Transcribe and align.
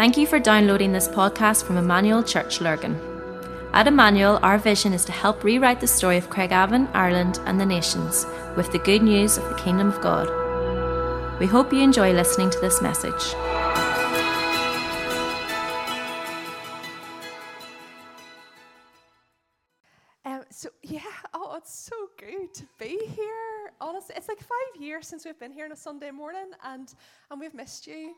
Thank 0.00 0.16
you 0.16 0.26
for 0.26 0.40
downloading 0.40 0.92
this 0.92 1.08
podcast 1.08 1.64
from 1.64 1.76
Emmanuel 1.76 2.22
Church 2.22 2.62
Lurgan. 2.62 2.98
At 3.74 3.86
Emmanuel, 3.86 4.40
our 4.42 4.56
vision 4.56 4.94
is 4.94 5.04
to 5.04 5.12
help 5.12 5.44
rewrite 5.44 5.78
the 5.78 5.86
story 5.86 6.16
of 6.16 6.30
Craigavon, 6.30 6.88
Ireland, 6.94 7.38
and 7.44 7.60
the 7.60 7.66
nations 7.66 8.24
with 8.56 8.72
the 8.72 8.78
good 8.78 9.02
news 9.02 9.36
of 9.36 9.46
the 9.50 9.56
Kingdom 9.56 9.88
of 9.88 10.00
God. 10.00 10.26
We 11.38 11.44
hope 11.44 11.70
you 11.70 11.82
enjoy 11.82 12.14
listening 12.14 12.48
to 12.48 12.58
this 12.60 12.80
message. 12.80 13.34
Um, 20.24 20.44
so 20.48 20.70
yeah, 20.82 21.00
oh, 21.34 21.56
it's 21.58 21.78
so 21.78 22.08
good 22.16 22.54
to 22.54 22.64
be 22.78 22.98
here. 23.04 23.72
Honestly, 23.82 24.14
it's 24.16 24.28
like 24.28 24.38
five 24.38 24.80
years 24.80 25.06
since 25.06 25.26
we've 25.26 25.38
been 25.38 25.52
here 25.52 25.66
on 25.66 25.72
a 25.72 25.76
Sunday 25.76 26.10
morning, 26.10 26.52
and 26.64 26.94
and 27.30 27.38
we've 27.38 27.52
missed 27.52 27.86
you. 27.86 28.14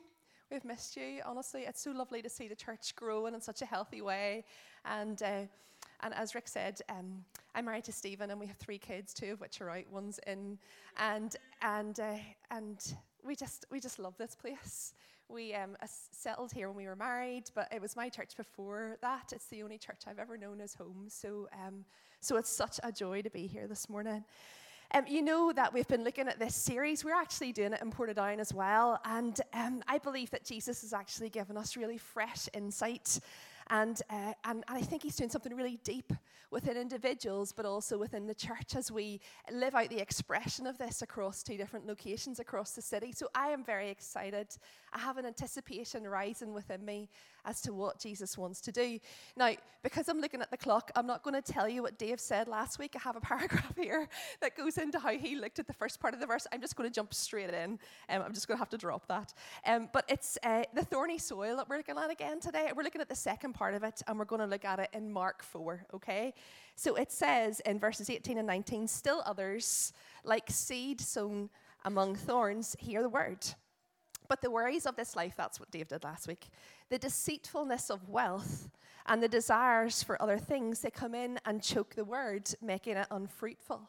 We've 0.53 0.65
missed 0.67 0.99
you. 0.99 1.23
Honestly, 1.25 1.63
it's 1.63 1.81
so 1.81 1.93
lovely 1.93 2.21
to 2.21 2.29
see 2.29 2.47
the 2.47 2.55
church 2.55 2.95
growing 2.95 3.33
in 3.33 3.41
such 3.41 3.63
a 3.63 3.65
healthy 3.65 4.03
way. 4.03 4.45
And 4.85 5.23
uh, 5.23 5.47
and 6.01 6.13
as 6.13 6.35
Rick 6.35 6.47
said, 6.47 6.79
um, 6.91 7.25
I'm 7.55 7.65
married 7.65 7.85
to 7.85 7.93
Stephen, 7.93 8.31
and 8.31 8.39
we 8.39 8.47
have 8.47 8.59
three 8.59 8.77
kids, 8.77 9.15
two 9.15 9.33
of 9.33 9.41
which 9.41 9.63
are 9.63 9.71
out, 9.71 9.85
one's 9.91 10.21
in, 10.27 10.59
and 10.99 11.35
and 11.63 11.99
uh, 11.99 12.19
and 12.51 12.95
we 13.25 13.35
just 13.35 13.65
we 13.71 13.81
just 13.81 13.99
love 13.99 14.19
this 14.19 14.35
place. 14.35 14.93
We 15.31 15.55
um, 15.55 15.75
settled 16.11 16.53
here 16.53 16.69
when 16.69 16.77
we 16.77 16.87
were 16.87 16.97
married, 16.97 17.45
but 17.55 17.73
it 17.73 17.81
was 17.81 17.97
my 17.97 18.11
church 18.11 18.37
before 18.37 18.99
that. 19.01 19.33
It's 19.33 19.47
the 19.47 19.63
only 19.63 19.79
church 19.79 20.03
I've 20.07 20.19
ever 20.19 20.37
known 20.37 20.61
as 20.61 20.75
home. 20.75 21.07
So, 21.09 21.49
um, 21.67 21.87
so 22.21 22.37
it's 22.37 22.51
such 22.51 22.79
a 22.83 22.93
joy 22.93 23.23
to 23.23 23.31
be 23.31 23.47
here 23.47 23.67
this 23.67 23.89
morning. 23.89 24.23
Um, 24.95 25.05
you 25.09 25.23
know 25.23 25.53
that 25.55 25.73
we've 25.73 25.89
been 25.89 26.05
looking 26.05 26.29
at 26.29 26.39
this 26.39 26.55
series. 26.55 27.03
We're 27.03 27.15
actually 27.15 27.53
doing 27.53 27.73
it 27.73 27.81
in 27.81 27.91
Portadown 27.91 28.39
as 28.39 28.53
well. 28.53 29.01
And 29.07 29.41
um, 29.55 29.83
I 29.89 29.97
believe 29.97 30.31
that 30.33 30.45
Jesus 30.45 30.83
has 30.83 30.93
actually 30.93 31.31
given 31.31 31.57
us 31.57 31.79
really 31.79 31.97
fresh 31.97 32.47
insight 32.53 33.19
and, 33.71 34.01
uh, 34.11 34.33
and, 34.45 34.65
and 34.69 34.79
I 34.79 34.81
think 34.81 35.03
he's 35.03 35.17
doing 35.17 35.31
something 35.31 35.55
really 35.55 35.79
deep 35.85 36.13
within 36.53 36.77
individuals, 36.77 37.51
but 37.51 37.65
also 37.65 37.97
within 37.97 38.27
the 38.27 38.35
church 38.35 38.77
as 38.77 38.93
we 38.93 39.21
live 39.51 39.75
out 39.75 39.89
the 39.89 39.99
expression 39.99 40.67
of 40.67 40.77
this 40.77 41.01
across 41.01 41.43
two 41.43 41.57
different 41.57 41.87
locations 41.87 42.39
across 42.39 42.73
the 42.73 42.83
city. 42.83 43.11
So 43.11 43.29
I 43.35 43.49
am 43.49 43.65
very 43.65 43.89
excited. 43.89 44.49
I 44.93 44.99
have 44.99 45.17
an 45.17 45.25
anticipation 45.25 46.07
rising 46.07 46.53
within 46.53 46.85
me 46.85 47.09
as 47.45 47.61
to 47.63 47.73
what 47.73 47.99
Jesus 47.99 48.37
wants 48.37 48.61
to 48.61 48.73
do. 48.73 48.99
Now, 49.37 49.53
because 49.83 50.09
I'm 50.09 50.21
looking 50.21 50.43
at 50.43 50.51
the 50.51 50.57
clock, 50.57 50.91
I'm 50.95 51.07
not 51.07 51.23
going 51.23 51.41
to 51.41 51.53
tell 51.53 51.69
you 51.69 51.83
what 51.83 51.99
Dave 51.99 52.21
said 52.21 52.47
last 52.47 52.79
week. 52.79 52.95
I 52.95 53.01
have 53.01 53.17
a 53.17 53.21
paragraph 53.33 53.75
here 53.77 54.09
that 54.41 54.57
goes 54.57 54.77
into 54.77 54.99
how 54.99 55.13
he 55.13 55.37
looked 55.37 55.59
at 55.59 55.67
the 55.67 55.73
first 55.73 56.01
part 56.01 56.13
of 56.13 56.21
the 56.21 56.27
verse. 56.27 56.47
I'm 56.53 56.61
just 56.61 56.77
going 56.77 56.89
to 56.89 56.95
jump 56.95 57.15
straight 57.15 57.51
in. 57.51 57.79
Um, 58.09 58.23
I'm 58.23 58.35
just 58.35 58.47
going 58.47 58.57
to 58.57 58.61
have 58.61 58.71
to 58.71 58.79
drop 58.79 59.09
that. 59.09 59.33
Um, 59.67 59.89
but 59.93 60.05
it's 60.09 60.39
uh, 60.43 60.65
the 60.75 60.85
thorny 60.85 61.19
soil 61.19 61.57
that 61.57 61.69
we're 61.69 61.79
looking 61.79 61.97
at 61.97 62.11
again 62.11 62.41
today. 62.41 62.71
We're 62.77 62.85
looking 62.85 63.01
at 63.01 63.09
the 63.09 63.17
second 63.17 63.55
part 63.55 63.62
of 63.71 63.83
it, 63.83 64.03
and 64.07 64.19
we're 64.19 64.25
going 64.25 64.41
to 64.41 64.47
look 64.47 64.65
at 64.65 64.79
it 64.79 64.89
in 64.93 65.11
Mark 65.11 65.43
4, 65.43 65.87
okay? 65.95 66.35
So 66.75 66.95
it 66.97 67.13
says 67.13 67.61
in 67.61 67.79
verses 67.79 68.11
18 68.11 68.39
and 68.39 68.47
19, 68.47 68.89
still 68.89 69.23
others, 69.25 69.93
like 70.25 70.51
seed 70.51 71.01
sown 71.01 71.51
among 71.85 72.17
thorns, 72.17 72.77
hear 72.79 73.03
the 73.03 73.09
word. 73.09 73.47
But 74.29 74.41
the 74.41 74.51
worries 74.51 74.87
of 74.87 74.97
this 74.97 75.15
life, 75.15 75.35
that's 75.37 75.61
what 75.61 75.71
Dave 75.71 75.89
did 75.89 76.05
last 76.05 76.27
week, 76.27 76.49
the 76.91 76.99
deceitfulness 76.99 77.91
of 77.91 78.09
wealth 78.09 78.71
and 79.07 79.23
the 79.23 79.29
desires 79.29 80.03
for 80.03 80.21
other 80.23 80.39
things, 80.39 80.81
they 80.81 80.91
come 80.91 81.15
in 81.15 81.39
and 81.45 81.63
choke 81.63 81.95
the 81.95 82.05
word, 82.05 82.49
making 82.61 82.97
it 82.97 83.07
unfruitful. 83.11 83.89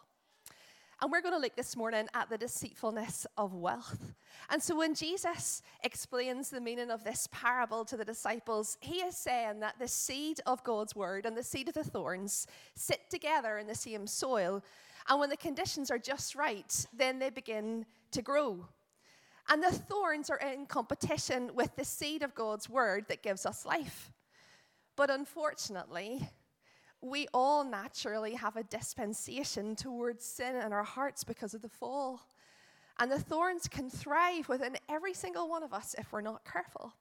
And 1.01 1.11
we're 1.11 1.21
going 1.21 1.33
to 1.33 1.39
look 1.39 1.55
this 1.55 1.75
morning 1.75 2.07
at 2.13 2.29
the 2.29 2.37
deceitfulness 2.37 3.27
of 3.37 3.53
wealth. 3.53 4.13
And 4.49 4.61
so 4.61 4.75
when 4.75 4.95
Jesus 4.95 5.61
explains 5.83 6.49
the 6.49 6.61
meaning 6.61 6.91
of 6.91 7.03
this 7.03 7.27
parable 7.31 7.83
to 7.85 7.97
the 7.97 8.05
disciples, 8.05 8.77
he 8.79 8.97
is 8.97 9.17
saying 9.17 9.59
that 9.59 9.79
the 9.79 9.87
seed 9.87 10.39
of 10.45 10.63
God's 10.63 10.95
word 10.95 11.25
and 11.25 11.35
the 11.35 11.43
seed 11.43 11.67
of 11.67 11.73
the 11.73 11.83
thorns 11.83 12.47
sit 12.75 13.09
together 13.09 13.57
in 13.57 13.67
the 13.67 13.75
same 13.75 14.07
soil. 14.07 14.63
And 15.09 15.19
when 15.19 15.29
the 15.29 15.37
conditions 15.37 15.91
are 15.91 15.99
just 15.99 16.35
right, 16.35 16.85
then 16.95 17.19
they 17.19 17.29
begin 17.29 17.85
to 18.11 18.21
grow. 18.21 18.67
And 19.49 19.61
the 19.61 19.71
thorns 19.71 20.29
are 20.29 20.37
in 20.37 20.65
competition 20.65 21.51
with 21.53 21.75
the 21.75 21.83
seed 21.83 22.23
of 22.23 22.33
God's 22.33 22.69
word 22.69 23.05
that 23.09 23.23
gives 23.23 23.45
us 23.45 23.65
life. 23.65 24.11
But 24.95 25.09
unfortunately, 25.09 26.29
we 27.03 27.27
all 27.33 27.65
naturally 27.65 28.33
have 28.33 28.55
a 28.55 28.63
dispensation 28.63 29.75
towards 29.75 30.23
sin 30.23 30.55
in 30.55 30.71
our 30.71 30.83
hearts 30.83 31.25
because 31.25 31.53
of 31.53 31.61
the 31.61 31.69
fall. 31.69 32.21
And 32.97 33.11
the 33.11 33.19
thorns 33.19 33.67
can 33.67 33.89
thrive 33.89 34.47
within 34.47 34.77
every 34.87 35.13
single 35.13 35.49
one 35.49 35.63
of 35.63 35.73
us 35.73 35.95
if 35.97 36.13
we're 36.13 36.21
not 36.21 36.45
careful. 36.45 36.93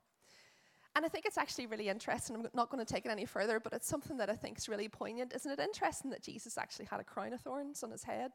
And 0.97 1.05
I 1.05 1.09
think 1.09 1.25
it's 1.25 1.39
actually 1.39 1.67
really 1.67 1.89
interesting. 1.89 2.35
I'm 2.35 2.47
not 2.53 2.69
going 2.69 2.85
to 2.85 2.93
take 2.93 3.07
it 3.07 3.11
any 3.11 3.25
further, 3.25 3.61
but 3.61 3.73
it's 3.73 3.89
something 3.89 4.17
that 4.17 4.29
I 4.29 4.35
think 4.35 4.59
is 4.59 4.69
really 4.69 4.89
poignant. 4.89 5.35
Isn't 5.35 5.53
it 5.53 5.61
interesting 5.61 6.11
that 6.11 6.23
Jesus 6.23 6.59
actually 6.59 6.87
had 6.87 7.01
a 7.01 7.05
crown 7.05 7.33
of 7.33 7.41
thorns 7.41 7.85
on 7.85 7.93
his 7.93 8.03
head? 8.03 8.33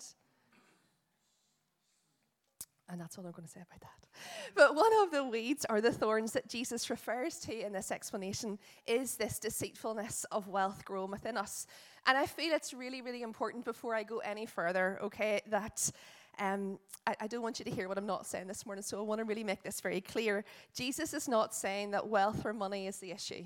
And 2.89 3.01
that's 3.01 3.17
all 3.17 3.25
I'm 3.25 3.31
going 3.31 3.45
to 3.45 3.51
say 3.51 3.59
about 3.59 3.81
that. 3.81 4.07
But 4.55 4.75
one 4.75 4.91
of 5.03 5.11
the 5.11 5.23
weeds 5.23 5.65
or 5.69 5.81
the 5.81 5.91
thorns 5.91 6.33
that 6.33 6.47
Jesus 6.47 6.89
refers 6.89 7.39
to 7.39 7.65
in 7.65 7.73
this 7.73 7.91
explanation 7.91 8.59
is 8.85 9.15
this 9.15 9.39
deceitfulness 9.39 10.25
of 10.31 10.47
wealth 10.47 10.85
growing 10.85 11.11
within 11.11 11.37
us. 11.37 11.67
And 12.05 12.17
I 12.17 12.25
feel 12.25 12.53
it's 12.53 12.73
really, 12.73 13.01
really 13.01 13.21
important 13.21 13.65
before 13.65 13.93
I 13.93 14.03
go 14.03 14.19
any 14.19 14.45
further, 14.45 14.99
okay, 15.03 15.41
that 15.47 15.91
um, 16.39 16.79
I, 17.05 17.15
I, 17.21 17.27
don't 17.27 17.41
want 17.41 17.57
you 17.57 17.65
to 17.65 17.71
hear 17.71 17.87
what 17.87 17.97
I'm 17.97 18.05
not 18.05 18.27
saying 18.27 18.47
this 18.47 18.65
morning, 18.65 18.83
so 18.83 18.99
I 18.99 19.01
want 19.01 19.19
to 19.19 19.25
really 19.25 19.43
make 19.43 19.63
this 19.63 19.81
very 19.81 20.01
clear. 20.01 20.45
Jesus 20.75 21.13
is 21.13 21.27
not 21.27 21.55
saying 21.55 21.91
that 21.91 22.07
wealth 22.07 22.45
or 22.45 22.53
money 22.53 22.85
is 22.85 22.97
the 22.97 23.11
issue. 23.11 23.43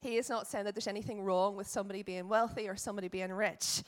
He 0.00 0.16
is 0.18 0.28
not 0.28 0.46
saying 0.46 0.64
that 0.64 0.74
there's 0.74 0.86
anything 0.86 1.22
wrong 1.22 1.56
with 1.56 1.66
somebody 1.66 2.02
being 2.02 2.28
wealthy 2.28 2.68
or 2.68 2.76
somebody 2.76 3.08
being 3.08 3.32
rich 3.32 3.82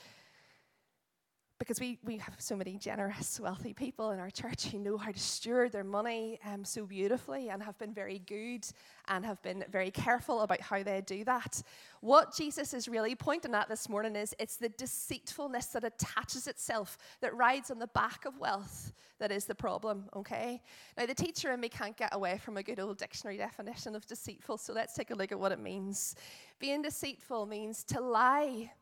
because 1.57 1.79
we, 1.79 1.97
we 2.03 2.17
have 2.17 2.35
so 2.37 2.55
many 2.55 2.77
generous, 2.77 3.39
wealthy 3.39 3.73
people 3.73 4.11
in 4.11 4.19
our 4.19 4.29
church 4.29 4.65
who 4.65 4.77
know 4.77 4.97
how 4.97 5.11
to 5.11 5.19
steward 5.19 5.71
their 5.71 5.85
money 5.85 6.37
um, 6.45 6.65
so 6.65 6.85
beautifully 6.85 7.49
and 7.49 7.63
have 7.63 7.77
been 7.77 7.93
very 7.93 8.19
good 8.19 8.67
and 9.07 9.25
have 9.25 9.41
been 9.41 9.63
very 9.71 9.89
careful 9.89 10.41
about 10.41 10.59
how 10.59 10.83
they 10.83 11.01
do 11.01 11.23
that. 11.23 11.63
What 12.01 12.35
Jesus 12.35 12.73
is 12.73 12.89
really 12.89 13.15
pointing 13.15 13.55
at 13.55 13.69
this 13.69 13.87
morning 13.87 14.17
is 14.17 14.35
it's 14.37 14.57
the 14.57 14.67
deceitfulness 14.67 15.67
that 15.67 15.85
attaches 15.85 16.47
itself, 16.47 16.97
that 17.21 17.33
rides 17.33 17.71
on 17.71 17.79
the 17.79 17.87
back 17.87 18.25
of 18.25 18.37
wealth, 18.37 18.91
that 19.19 19.31
is 19.31 19.45
the 19.45 19.55
problem, 19.55 20.09
okay? 20.13 20.61
Now, 20.97 21.05
the 21.05 21.15
teacher 21.15 21.51
and 21.51 21.61
me 21.61 21.69
can't 21.69 21.95
get 21.95 22.13
away 22.13 22.37
from 22.37 22.57
a 22.57 22.63
good 22.63 22.81
old 22.81 22.97
dictionary 22.97 23.37
definition 23.37 23.95
of 23.95 24.05
deceitful, 24.05 24.57
so 24.57 24.73
let's 24.73 24.93
take 24.93 25.11
a 25.11 25.15
look 25.15 25.31
at 25.31 25.39
what 25.39 25.53
it 25.53 25.59
means. 25.59 26.15
Being 26.59 26.81
deceitful 26.81 27.45
means 27.45 27.85
to 27.85 28.01
lie, 28.01 28.73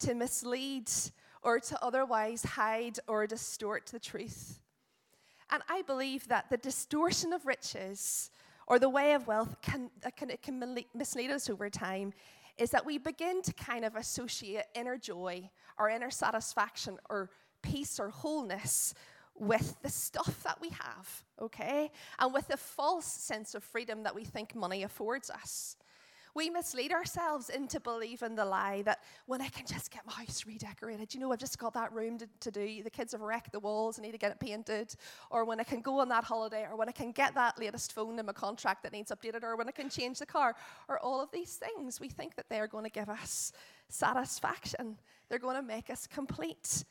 to 0.00 0.14
mislead, 0.14 0.90
or 1.42 1.60
to 1.60 1.84
otherwise 1.84 2.42
hide 2.44 2.98
or 3.06 3.26
distort 3.26 3.86
the 3.86 3.98
truth. 3.98 4.60
And 5.50 5.62
I 5.68 5.82
believe 5.82 6.26
that 6.28 6.50
the 6.50 6.56
distortion 6.56 7.32
of 7.32 7.46
riches 7.46 8.30
or 8.66 8.78
the 8.78 8.88
way 8.88 9.14
of 9.14 9.26
wealth 9.26 9.56
can, 9.62 9.90
can, 10.16 10.30
can 10.42 10.84
mislead 10.94 11.30
us 11.30 11.48
over 11.48 11.70
time 11.70 12.12
is 12.58 12.70
that 12.70 12.84
we 12.84 12.98
begin 12.98 13.42
to 13.42 13.52
kind 13.52 13.84
of 13.84 13.96
associate 13.96 14.64
inner 14.74 14.96
joy 14.96 15.48
or 15.78 15.88
inner 15.88 16.10
satisfaction 16.10 16.98
or 17.10 17.30
peace 17.62 18.00
or 18.00 18.08
wholeness 18.08 18.94
with 19.38 19.76
the 19.82 19.90
stuff 19.90 20.42
that 20.42 20.58
we 20.60 20.70
have, 20.70 21.24
okay? 21.40 21.90
And 22.18 22.32
with 22.32 22.48
the 22.48 22.56
false 22.56 23.06
sense 23.06 23.54
of 23.54 23.62
freedom 23.62 24.02
that 24.04 24.14
we 24.14 24.24
think 24.24 24.54
money 24.54 24.82
affords 24.82 25.28
us 25.30 25.76
we 26.36 26.50
mislead 26.50 26.92
ourselves 26.92 27.48
into 27.48 27.80
believing 27.80 28.34
the 28.36 28.44
lie 28.44 28.82
that 28.82 29.02
when 29.24 29.40
I 29.40 29.48
can 29.48 29.66
just 29.66 29.90
get 29.90 30.06
my 30.06 30.12
house 30.12 30.44
redecorated, 30.46 31.14
you 31.14 31.18
know, 31.18 31.32
I've 31.32 31.38
just 31.38 31.58
got 31.58 31.72
that 31.72 31.90
room 31.94 32.18
to, 32.18 32.28
to 32.40 32.50
do, 32.50 32.82
the 32.82 32.90
kids 32.90 33.12
have 33.12 33.22
wrecked 33.22 33.52
the 33.52 33.58
walls, 33.58 33.98
I 33.98 34.02
need 34.02 34.12
to 34.12 34.18
get 34.18 34.32
it 34.32 34.38
painted, 34.38 34.94
or 35.30 35.46
when 35.46 35.58
I 35.60 35.64
can 35.64 35.80
go 35.80 35.98
on 35.98 36.10
that 36.10 36.24
holiday, 36.24 36.66
or 36.70 36.76
when 36.76 36.90
I 36.90 36.92
can 36.92 37.10
get 37.10 37.34
that 37.34 37.58
latest 37.58 37.94
phone 37.94 38.18
in 38.18 38.26
my 38.26 38.34
contract 38.34 38.82
that 38.82 38.92
needs 38.92 39.10
updated, 39.10 39.44
or 39.44 39.56
when 39.56 39.66
I 39.66 39.72
can 39.72 39.88
change 39.88 40.18
the 40.18 40.26
car, 40.26 40.54
or 40.88 40.98
all 41.00 41.22
of 41.22 41.30
these 41.30 41.54
things, 41.54 42.00
we 42.00 42.10
think 42.10 42.36
that 42.36 42.50
they're 42.50 42.68
going 42.68 42.84
to 42.84 42.90
give 42.90 43.08
us 43.08 43.52
satisfaction. 43.88 44.98
They're 45.30 45.38
going 45.38 45.56
to 45.56 45.62
make 45.62 45.88
us 45.88 46.06
complete. 46.06 46.84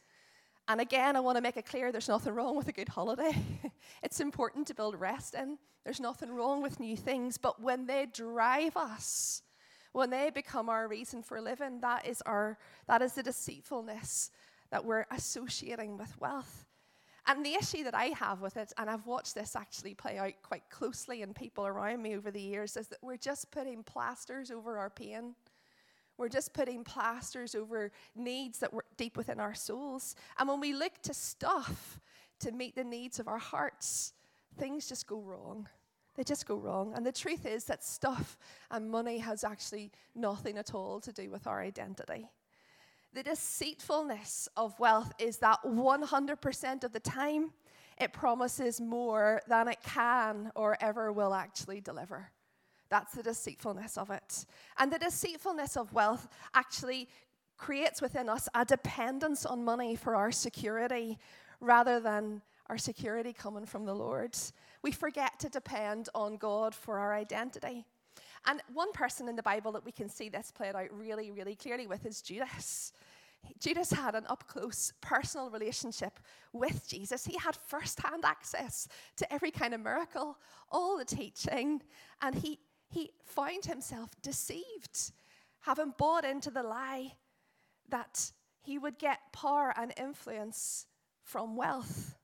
And 0.67 0.81
again, 0.81 1.15
I 1.15 1.19
want 1.19 1.35
to 1.35 1.41
make 1.41 1.57
it 1.57 1.67
clear 1.67 1.91
there's 1.91 2.09
nothing 2.09 2.33
wrong 2.33 2.57
with 2.57 2.67
a 2.67 2.71
good 2.71 2.89
holiday. 2.89 3.35
it's 4.03 4.19
important 4.19 4.65
to 4.67 4.73
build 4.73 4.99
rest 4.99 5.35
in. 5.35 5.59
There's 5.83 5.99
nothing 5.99 6.31
wrong 6.31 6.63
with 6.63 6.79
new 6.79 6.97
things. 6.97 7.37
But 7.37 7.61
when 7.61 7.85
they 7.85 8.07
drive 8.11 8.75
us, 8.75 9.43
when 9.95 10.09
they 10.09 10.29
become 10.29 10.67
our 10.67 10.89
reason 10.89 11.23
for 11.23 11.39
living, 11.39 11.79
that 11.79 12.05
is, 12.05 12.21
our, 12.23 12.57
that 12.85 13.01
is 13.01 13.13
the 13.13 13.23
deceitfulness 13.23 14.29
that 14.69 14.83
we're 14.83 15.05
associating 15.09 15.97
with 15.97 16.19
wealth. 16.19 16.65
And 17.27 17.45
the 17.45 17.53
issue 17.53 17.85
that 17.85 17.95
I 17.95 18.07
have 18.07 18.41
with 18.41 18.57
it, 18.57 18.73
and 18.77 18.89
I've 18.89 19.07
watched 19.07 19.35
this 19.35 19.55
actually 19.55 19.93
play 19.93 20.17
out 20.17 20.33
quite 20.43 20.69
closely 20.69 21.21
in 21.21 21.33
people 21.33 21.65
around 21.65 22.01
me 22.01 22.17
over 22.17 22.29
the 22.29 22.41
years, 22.41 22.75
is 22.75 22.89
that 22.89 22.99
we're 23.01 23.15
just 23.15 23.51
putting 23.51 23.83
plasters 23.83 24.51
over 24.51 24.77
our 24.77 24.89
pain. 24.89 25.33
We're 26.17 26.27
just 26.27 26.53
putting 26.53 26.83
plasters 26.83 27.55
over 27.55 27.89
needs 28.17 28.59
that 28.59 28.73
were 28.73 28.83
deep 28.97 29.15
within 29.15 29.39
our 29.39 29.55
souls. 29.55 30.17
And 30.37 30.49
when 30.49 30.59
we 30.59 30.73
look 30.73 31.01
to 31.03 31.13
stuff 31.13 32.01
to 32.41 32.51
meet 32.51 32.75
the 32.75 32.83
needs 32.83 33.21
of 33.21 33.29
our 33.29 33.39
hearts, 33.39 34.11
things 34.57 34.89
just 34.89 35.07
go 35.07 35.21
wrong. 35.21 35.69
They 36.15 36.23
just 36.23 36.45
go 36.45 36.55
wrong. 36.55 36.93
And 36.95 37.05
the 37.05 37.11
truth 37.11 37.45
is 37.45 37.65
that 37.65 37.83
stuff 37.83 38.37
and 38.71 38.89
money 38.89 39.17
has 39.19 39.43
actually 39.43 39.91
nothing 40.15 40.57
at 40.57 40.73
all 40.73 40.99
to 41.01 41.11
do 41.11 41.29
with 41.29 41.47
our 41.47 41.61
identity. 41.61 42.29
The 43.13 43.23
deceitfulness 43.23 44.49
of 44.57 44.77
wealth 44.79 45.13
is 45.19 45.37
that 45.37 45.59
100% 45.63 46.83
of 46.83 46.91
the 46.91 46.99
time 46.99 47.51
it 47.97 48.11
promises 48.11 48.81
more 48.81 49.41
than 49.47 49.69
it 49.69 49.77
can 49.83 50.51
or 50.55 50.77
ever 50.81 51.13
will 51.13 51.33
actually 51.33 51.79
deliver. 51.79 52.29
That's 52.89 53.13
the 53.13 53.23
deceitfulness 53.23 53.97
of 53.97 54.09
it. 54.09 54.45
And 54.77 54.91
the 54.91 54.99
deceitfulness 54.99 55.77
of 55.77 55.93
wealth 55.93 56.27
actually 56.53 57.09
creates 57.57 58.01
within 58.01 58.27
us 58.27 58.49
a 58.53 58.65
dependence 58.65 59.45
on 59.45 59.63
money 59.63 59.95
for 59.95 60.15
our 60.15 60.31
security 60.31 61.17
rather 61.61 61.99
than 61.99 62.41
our 62.67 62.77
security 62.77 63.33
coming 63.33 63.65
from 63.65 63.85
the 63.85 63.93
Lord. 63.93 64.35
We 64.81 64.91
forget 64.91 65.39
to 65.39 65.49
depend 65.49 66.09
on 66.15 66.37
God 66.37 66.73
for 66.73 66.97
our 66.99 67.13
identity. 67.13 67.85
And 68.47 68.61
one 68.73 68.91
person 68.91 69.27
in 69.27 69.35
the 69.35 69.43
Bible 69.43 69.71
that 69.73 69.85
we 69.85 69.91
can 69.91 70.09
see 70.09 70.29
this 70.29 70.51
played 70.51 70.75
out 70.75 70.91
really, 70.91 71.31
really 71.31 71.55
clearly 71.55 71.87
with 71.87 72.05
is 72.05 72.21
Judas. 72.21 72.93
Judas 73.59 73.91
had 73.91 74.15
an 74.15 74.25
up 74.27 74.47
close 74.47 74.91
personal 75.01 75.49
relationship 75.49 76.19
with 76.53 76.87
Jesus. 76.87 77.25
He 77.25 77.37
had 77.37 77.55
first 77.55 77.99
hand 78.01 78.23
access 78.25 78.87
to 79.17 79.33
every 79.33 79.51
kind 79.51 79.73
of 79.73 79.81
miracle, 79.81 80.37
all 80.71 80.97
the 80.97 81.05
teaching, 81.05 81.81
and 82.21 82.35
he, 82.35 82.59
he 82.89 83.11
found 83.25 83.65
himself 83.65 84.09
deceived, 84.21 85.11
having 85.61 85.93
bought 85.97 86.25
into 86.25 86.49
the 86.49 86.63
lie 86.63 87.13
that 87.89 88.31
he 88.61 88.77
would 88.77 88.97
get 88.97 89.19
power 89.31 89.73
and 89.77 89.93
influence 89.97 90.87
from 91.23 91.55
wealth. 91.55 92.15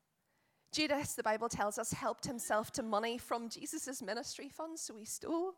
Judas, 0.72 1.14
the 1.14 1.22
Bible 1.22 1.50
tells 1.50 1.78
us, 1.78 1.92
helped 1.92 2.26
himself 2.26 2.72
to 2.72 2.82
money 2.82 3.18
from 3.18 3.48
Jesus' 3.50 4.02
ministry 4.02 4.48
funds, 4.48 4.80
so 4.80 4.96
he 4.96 5.04
stole. 5.04 5.54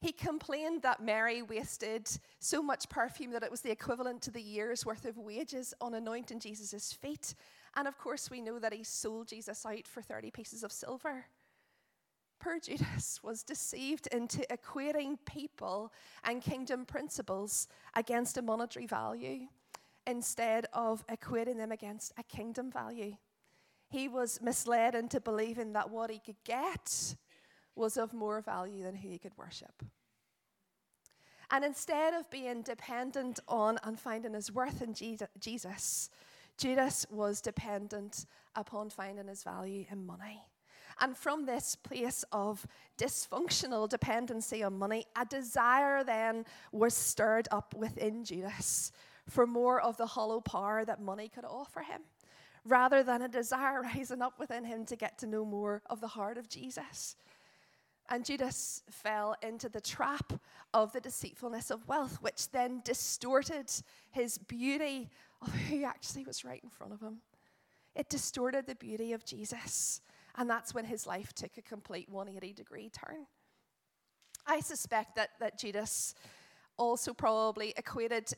He 0.00 0.10
complained 0.10 0.82
that 0.82 1.00
Mary 1.00 1.42
wasted 1.42 2.10
so 2.40 2.60
much 2.60 2.88
perfume 2.88 3.30
that 3.30 3.44
it 3.44 3.50
was 3.52 3.60
the 3.60 3.70
equivalent 3.70 4.20
to 4.22 4.32
the 4.32 4.42
year's 4.42 4.84
worth 4.84 5.04
of 5.04 5.16
wages 5.16 5.72
on 5.80 5.94
anointing 5.94 6.40
Jesus' 6.40 6.92
feet. 6.92 7.36
And 7.76 7.86
of 7.86 7.96
course, 7.98 8.28
we 8.28 8.40
know 8.40 8.58
that 8.58 8.72
he 8.72 8.82
sold 8.82 9.28
Jesus 9.28 9.64
out 9.64 9.86
for 9.86 10.02
30 10.02 10.32
pieces 10.32 10.64
of 10.64 10.72
silver. 10.72 11.26
Poor 12.40 12.58
Judas 12.58 13.20
was 13.22 13.44
deceived 13.44 14.08
into 14.08 14.44
equating 14.50 15.16
people 15.24 15.92
and 16.24 16.42
kingdom 16.42 16.84
principles 16.84 17.68
against 17.94 18.36
a 18.36 18.42
monetary 18.42 18.88
value 18.88 19.46
instead 20.04 20.66
of 20.72 21.06
equating 21.06 21.58
them 21.58 21.70
against 21.70 22.12
a 22.18 22.24
kingdom 22.24 22.72
value. 22.72 23.14
He 23.92 24.08
was 24.08 24.40
misled 24.40 24.94
into 24.94 25.20
believing 25.20 25.74
that 25.74 25.90
what 25.90 26.10
he 26.10 26.18
could 26.18 26.42
get 26.44 27.14
was 27.76 27.98
of 27.98 28.14
more 28.14 28.40
value 28.40 28.82
than 28.82 28.96
who 28.96 29.10
he 29.10 29.18
could 29.18 29.36
worship. 29.36 29.82
And 31.50 31.62
instead 31.62 32.14
of 32.14 32.30
being 32.30 32.62
dependent 32.62 33.38
on 33.46 33.78
and 33.84 34.00
finding 34.00 34.32
his 34.32 34.50
worth 34.50 34.80
in 34.80 34.94
Jesus, 34.94 36.08
Judas 36.56 37.04
was 37.10 37.42
dependent 37.42 38.24
upon 38.54 38.88
finding 38.88 39.28
his 39.28 39.42
value 39.42 39.84
in 39.90 40.06
money. 40.06 40.42
And 40.98 41.14
from 41.14 41.44
this 41.44 41.76
place 41.76 42.24
of 42.32 42.66
dysfunctional 42.96 43.90
dependency 43.90 44.62
on 44.62 44.78
money, 44.78 45.04
a 45.14 45.26
desire 45.26 46.02
then 46.02 46.46
was 46.70 46.94
stirred 46.94 47.46
up 47.50 47.74
within 47.76 48.24
Judas 48.24 48.90
for 49.28 49.46
more 49.46 49.82
of 49.82 49.98
the 49.98 50.06
hollow 50.06 50.40
power 50.40 50.82
that 50.86 51.02
money 51.02 51.28
could 51.28 51.44
offer 51.44 51.80
him, 51.80 52.00
rather 52.66 53.02
than 53.02 53.22
a 53.22 53.28
desire 53.28 53.82
rising 53.94 54.22
up 54.22 54.38
within 54.38 54.64
him 54.64 54.84
to 54.86 54.96
get 54.96 55.18
to 55.18 55.26
know 55.26 55.44
more 55.44 55.82
of 55.90 56.00
the 56.00 56.08
heart 56.08 56.38
of 56.38 56.48
Jesus. 56.48 57.16
And 58.10 58.24
Judas 58.24 58.82
fell 58.90 59.36
into 59.42 59.68
the 59.68 59.80
trap 59.80 60.32
of 60.74 60.92
the 60.92 61.00
deceitfulness 61.00 61.70
of 61.70 61.86
wealth, 61.88 62.18
which 62.20 62.50
then 62.50 62.82
distorted 62.84 63.70
his 64.10 64.38
beauty 64.38 65.08
of 65.40 65.52
who 65.54 65.84
actually 65.84 66.24
was 66.24 66.44
right 66.44 66.60
in 66.62 66.68
front 66.68 66.92
of 66.92 67.00
him. 67.00 67.18
It 67.94 68.08
distorted 68.08 68.66
the 68.66 68.74
beauty 68.74 69.12
of 69.12 69.24
Jesus. 69.24 70.00
And 70.36 70.48
that's 70.48 70.74
when 70.74 70.84
his 70.84 71.06
life 71.06 71.32
took 71.32 71.56
a 71.58 71.62
complete 71.62 72.08
180 72.08 72.54
degree 72.54 72.90
turn. 72.90 73.26
I 74.46 74.60
suspect 74.60 75.14
that, 75.16 75.30
that 75.40 75.58
Judas 75.58 76.14
also 76.76 77.12
probably 77.12 77.74
equated 77.76 78.32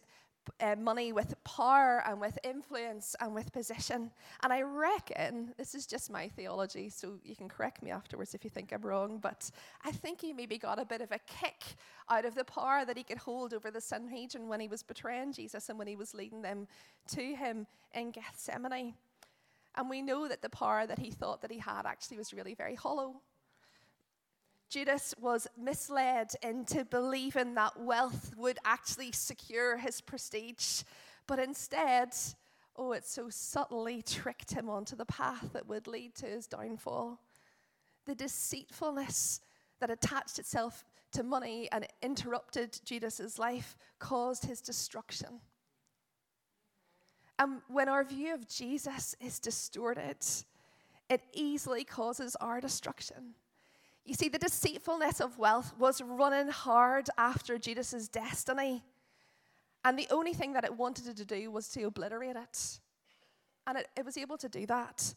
uh, 0.61 0.76
money 0.76 1.12
with 1.12 1.35
power 1.44 2.02
and 2.06 2.20
with 2.20 2.38
influence 2.44 3.17
and 3.20 3.35
with 3.35 3.52
position. 3.52 4.11
And 4.43 4.52
I 4.52 4.62
reckon, 4.62 5.55
this 5.56 5.75
is 5.75 5.87
just 5.87 6.11
my 6.11 6.29
theology, 6.29 6.88
so 6.88 7.19
you 7.25 7.37
can 7.37 7.49
correct 7.49 7.82
me 7.82 7.91
afterwards 7.91 8.35
if 8.35 8.44
you 8.44 8.50
think 8.50 8.73
I'm 8.73 8.82
wrong, 8.82 9.19
but 9.19 9.50
I 9.85 9.91
think 9.91 10.20
he 10.20 10.32
maybe 10.32 10.58
got 10.58 10.79
a 10.79 10.85
bit 10.85 11.00
of 11.00 11.12
a 11.12 11.19
kick 11.26 11.62
out 12.08 12.25
of 12.25 12.35
the 12.35 12.44
power 12.44 12.85
that 12.85 12.96
he 12.96 13.02
could 13.02 13.19
hold 13.19 13.55
over 13.55 13.70
the 13.70 13.81
Sanhedrin 13.81 14.49
when 14.49 14.61
he 14.61 14.69
was 14.69 14.82
betraying 14.82 15.32
Jesus 15.32 15.69
and 15.69 15.79
when 15.79 15.88
he 15.88 15.96
was 15.96 16.14
leading 16.14 16.43
them 16.43 16.67
to 17.08 17.35
him 17.35 17.67
in 17.94 18.11
Gethsemane. 18.11 18.94
And 19.76 19.90
we 19.90 20.02
know 20.02 20.29
that 20.29 20.43
the 20.43 20.49
power 20.49 20.87
that 20.87 20.99
he 20.99 21.11
thought 21.11 21.40
that 21.43 21.50
he 21.50 21.58
had 21.58 21.85
actually 21.85 22.19
was 22.19 22.32
really 22.32 22.55
very 22.55 22.75
hollow. 22.75 23.17
Judas 24.75 25.15
was 25.21 25.47
misled 25.56 26.32
into 26.43 26.85
believing 26.85 27.55
that 27.55 27.79
wealth 27.79 28.35
would 28.37 28.59
actually 28.65 29.12
secure 29.12 29.76
his 29.76 30.00
prestige, 30.00 30.82
but 31.29 31.38
instead, 31.38 32.09
oh, 32.75 32.91
it 32.91 33.06
so 33.06 33.29
subtly 33.31 34.03
tricked 34.03 34.50
him 34.50 34.69
onto 34.69 34.97
the 34.97 35.05
path 35.05 35.50
that 35.53 35.69
would 35.69 35.87
lead 35.87 36.17
to 36.17 36.26
his 36.26 36.49
downfall. 36.49 37.21
The 38.06 38.17
deceitfulness 38.17 39.41
that 39.79 39.91
attached 39.91 40.41
itself 40.41 40.85
to 41.12 41.23
money 41.23 41.69
and 41.71 41.87
interrupted 42.03 42.81
Judas's 42.85 43.38
life 43.38 43.76
caused 44.00 44.44
his 44.44 44.61
destruction. 44.61 45.38
And 47.38 47.61
when 47.69 47.88
our 47.88 48.03
view 48.03 48.35
of 48.35 48.49
Jesus 48.49 49.15
is 49.21 49.38
distorted, 49.38 50.26
it 51.09 51.23
easily 51.32 51.85
causes 51.85 52.35
our 52.41 52.61
destruction. 52.61 53.37
You 54.04 54.14
see, 54.14 54.28
the 54.28 54.38
deceitfulness 54.38 55.20
of 55.20 55.38
wealth 55.38 55.72
was 55.78 56.02
running 56.02 56.48
hard 56.48 57.08
after 57.16 57.58
Judas's 57.58 58.08
destiny. 58.08 58.84
And 59.84 59.98
the 59.98 60.08
only 60.10 60.34
thing 60.34 60.52
that 60.52 60.64
it 60.64 60.76
wanted 60.76 61.16
to 61.16 61.24
do 61.24 61.50
was 61.50 61.68
to 61.70 61.84
obliterate 61.84 62.36
it. 62.36 62.80
And 63.66 63.78
it, 63.78 63.88
it 63.96 64.04
was 64.04 64.18
able 64.18 64.36
to 64.38 64.48
do 64.48 64.66
that. 64.66 65.14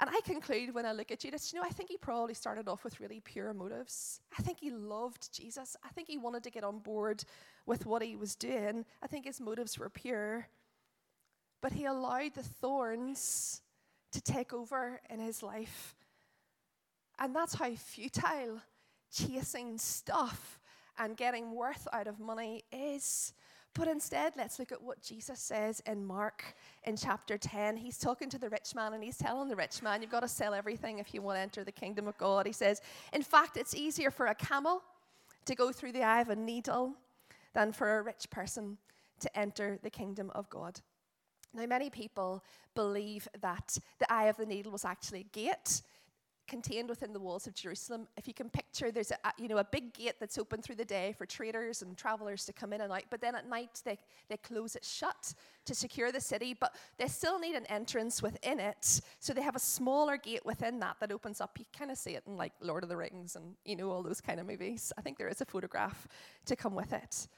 And 0.00 0.10
I 0.10 0.20
conclude 0.24 0.74
when 0.74 0.86
I 0.86 0.92
look 0.92 1.12
at 1.12 1.20
Judas, 1.20 1.52
you 1.52 1.60
know, 1.60 1.64
I 1.64 1.70
think 1.70 1.88
he 1.88 1.96
probably 1.96 2.34
started 2.34 2.68
off 2.68 2.82
with 2.82 2.98
really 2.98 3.20
pure 3.20 3.52
motives. 3.54 4.20
I 4.36 4.42
think 4.42 4.58
he 4.60 4.70
loved 4.70 5.32
Jesus. 5.32 5.76
I 5.84 5.88
think 5.90 6.08
he 6.08 6.18
wanted 6.18 6.42
to 6.44 6.50
get 6.50 6.64
on 6.64 6.80
board 6.80 7.24
with 7.64 7.86
what 7.86 8.02
he 8.02 8.16
was 8.16 8.34
doing. 8.34 8.84
I 9.02 9.06
think 9.06 9.24
his 9.24 9.40
motives 9.40 9.78
were 9.78 9.88
pure. 9.88 10.48
But 11.60 11.72
he 11.72 11.84
allowed 11.84 12.34
the 12.34 12.42
thorns 12.42 13.62
to 14.12 14.20
take 14.20 14.52
over 14.52 15.00
in 15.08 15.20
his 15.20 15.42
life 15.42 15.94
and 17.18 17.34
that's 17.34 17.54
how 17.54 17.74
futile 17.74 18.60
chasing 19.12 19.78
stuff 19.78 20.58
and 20.98 21.16
getting 21.16 21.54
worth 21.54 21.86
out 21.92 22.06
of 22.06 22.18
money 22.18 22.64
is. 22.72 23.32
But 23.74 23.88
instead, 23.88 24.34
let's 24.36 24.60
look 24.60 24.70
at 24.70 24.80
what 24.80 25.02
Jesus 25.02 25.40
says 25.40 25.80
in 25.84 26.04
Mark 26.04 26.54
in 26.84 26.96
chapter 26.96 27.36
10. 27.36 27.76
He's 27.76 27.98
talking 27.98 28.30
to 28.30 28.38
the 28.38 28.48
rich 28.48 28.74
man 28.74 28.94
and 28.94 29.02
he's 29.02 29.18
telling 29.18 29.48
the 29.48 29.56
rich 29.56 29.82
man, 29.82 30.00
You've 30.00 30.12
got 30.12 30.20
to 30.20 30.28
sell 30.28 30.54
everything 30.54 31.00
if 31.00 31.12
you 31.12 31.22
want 31.22 31.38
to 31.38 31.40
enter 31.40 31.64
the 31.64 31.72
kingdom 31.72 32.06
of 32.06 32.16
God. 32.16 32.46
He 32.46 32.52
says, 32.52 32.80
In 33.12 33.22
fact, 33.22 33.56
it's 33.56 33.74
easier 33.74 34.12
for 34.12 34.26
a 34.26 34.34
camel 34.34 34.82
to 35.46 35.54
go 35.56 35.72
through 35.72 35.92
the 35.92 36.04
eye 36.04 36.20
of 36.20 36.28
a 36.28 36.36
needle 36.36 36.94
than 37.52 37.72
for 37.72 37.98
a 37.98 38.02
rich 38.02 38.30
person 38.30 38.78
to 39.20 39.38
enter 39.38 39.78
the 39.82 39.90
kingdom 39.90 40.30
of 40.34 40.48
God. 40.48 40.80
Now, 41.52 41.66
many 41.66 41.90
people 41.90 42.44
believe 42.74 43.28
that 43.40 43.78
the 43.98 44.12
eye 44.12 44.26
of 44.26 44.36
the 44.36 44.46
needle 44.46 44.72
was 44.72 44.84
actually 44.84 45.20
a 45.20 45.36
gate 45.36 45.82
contained 46.46 46.88
within 46.88 47.12
the 47.12 47.20
walls 47.20 47.46
of 47.46 47.54
Jerusalem. 47.54 48.06
If 48.16 48.28
you 48.28 48.34
can 48.34 48.48
picture, 48.48 48.90
there's 48.90 49.10
a, 49.10 49.16
you 49.38 49.48
know 49.48 49.58
a 49.58 49.64
big 49.64 49.94
gate 49.94 50.14
that's 50.20 50.38
open 50.38 50.62
through 50.62 50.76
the 50.76 50.84
day 50.84 51.14
for 51.16 51.26
traders 51.26 51.82
and 51.82 51.96
travelers 51.96 52.44
to 52.46 52.52
come 52.52 52.72
in 52.72 52.80
and 52.80 52.92
out. 52.92 53.04
But 53.10 53.20
then 53.20 53.34
at 53.34 53.48
night 53.48 53.80
they 53.84 53.98
they 54.28 54.36
close 54.36 54.76
it 54.76 54.84
shut 54.84 55.34
to 55.64 55.74
secure 55.74 56.12
the 56.12 56.20
city. 56.20 56.54
But 56.58 56.74
they 56.98 57.06
still 57.06 57.38
need 57.38 57.54
an 57.54 57.66
entrance 57.66 58.22
within 58.22 58.60
it, 58.60 59.00
so 59.20 59.32
they 59.32 59.42
have 59.42 59.56
a 59.56 59.60
smaller 59.60 60.16
gate 60.16 60.44
within 60.44 60.80
that 60.80 60.96
that 61.00 61.12
opens 61.12 61.40
up. 61.40 61.58
You 61.58 61.64
kind 61.76 61.90
of 61.90 61.98
see 61.98 62.12
it 62.12 62.24
in 62.26 62.36
like 62.36 62.52
Lord 62.60 62.82
of 62.82 62.88
the 62.88 62.96
Rings 62.96 63.36
and 63.36 63.54
you 63.64 63.76
know 63.76 63.90
all 63.90 64.02
those 64.02 64.20
kind 64.20 64.40
of 64.40 64.46
movies. 64.46 64.92
I 64.98 65.00
think 65.00 65.18
there 65.18 65.28
is 65.28 65.40
a 65.40 65.46
photograph 65.46 66.06
to 66.46 66.56
come 66.56 66.74
with 66.74 66.92
it. 66.92 67.28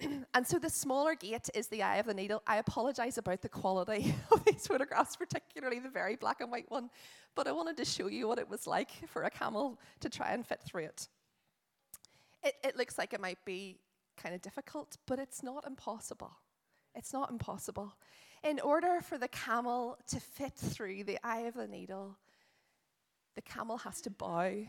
and 0.34 0.46
so 0.46 0.58
the 0.58 0.70
smaller 0.70 1.14
gate 1.14 1.48
is 1.54 1.68
the 1.68 1.82
eye 1.82 1.96
of 1.96 2.06
the 2.06 2.14
needle. 2.14 2.42
I 2.46 2.56
apologize 2.56 3.18
about 3.18 3.42
the 3.42 3.48
quality 3.48 4.14
of 4.32 4.44
these 4.44 4.66
photographs, 4.66 5.16
particularly 5.16 5.78
the 5.78 5.88
very 5.88 6.16
black 6.16 6.40
and 6.40 6.50
white 6.50 6.70
one, 6.70 6.90
but 7.34 7.46
I 7.46 7.52
wanted 7.52 7.76
to 7.78 7.84
show 7.84 8.08
you 8.08 8.28
what 8.28 8.38
it 8.38 8.48
was 8.48 8.66
like 8.66 8.90
for 9.08 9.24
a 9.24 9.30
camel 9.30 9.78
to 10.00 10.08
try 10.08 10.32
and 10.32 10.46
fit 10.46 10.62
through 10.62 10.84
it. 10.84 11.08
It, 12.42 12.54
it 12.64 12.76
looks 12.76 12.98
like 12.98 13.12
it 13.12 13.20
might 13.20 13.44
be 13.44 13.78
kind 14.16 14.34
of 14.34 14.42
difficult, 14.42 14.96
but 15.06 15.18
it's 15.18 15.42
not 15.42 15.66
impossible. 15.66 16.32
It's 16.94 17.12
not 17.12 17.30
impossible. 17.30 17.94
In 18.42 18.60
order 18.60 19.00
for 19.00 19.18
the 19.18 19.28
camel 19.28 19.96
to 20.08 20.20
fit 20.20 20.54
through 20.54 21.04
the 21.04 21.18
eye 21.24 21.40
of 21.40 21.54
the 21.54 21.66
needle, 21.66 22.16
the 23.34 23.42
camel 23.42 23.78
has 23.78 24.00
to 24.02 24.10
bow. 24.10 24.66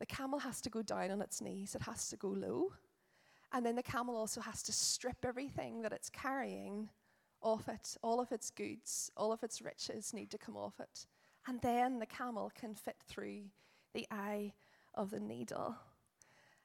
The 0.00 0.06
camel 0.06 0.38
has 0.38 0.60
to 0.62 0.70
go 0.70 0.82
down 0.82 1.10
on 1.10 1.22
its 1.22 1.40
knees, 1.40 1.74
it 1.74 1.82
has 1.82 2.08
to 2.10 2.16
go 2.16 2.28
low. 2.28 2.72
And 3.54 3.64
then 3.64 3.76
the 3.76 3.82
camel 3.84 4.16
also 4.16 4.40
has 4.40 4.64
to 4.64 4.72
strip 4.72 5.24
everything 5.24 5.80
that 5.82 5.92
it's 5.92 6.10
carrying 6.10 6.90
off 7.40 7.68
it. 7.68 7.96
All 8.02 8.20
of 8.20 8.32
its 8.32 8.50
goods, 8.50 9.12
all 9.16 9.32
of 9.32 9.44
its 9.44 9.62
riches 9.62 10.12
need 10.12 10.30
to 10.32 10.38
come 10.38 10.56
off 10.56 10.80
it. 10.80 11.06
And 11.46 11.60
then 11.60 12.00
the 12.00 12.06
camel 12.06 12.50
can 12.58 12.74
fit 12.74 12.96
through 13.06 13.42
the 13.94 14.08
eye 14.10 14.54
of 14.94 15.10
the 15.10 15.20
needle. 15.20 15.76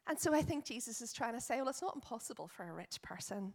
And 0.08 0.18
so 0.18 0.34
I 0.34 0.42
think 0.42 0.66
Jesus 0.66 1.00
is 1.00 1.14
trying 1.14 1.36
to 1.36 1.42
say, 1.42 1.58
well, 1.58 1.70
it's 1.70 1.84
not 1.84 1.94
impossible 1.94 2.48
for 2.48 2.68
a 2.68 2.74
rich 2.74 3.00
person 3.04 3.54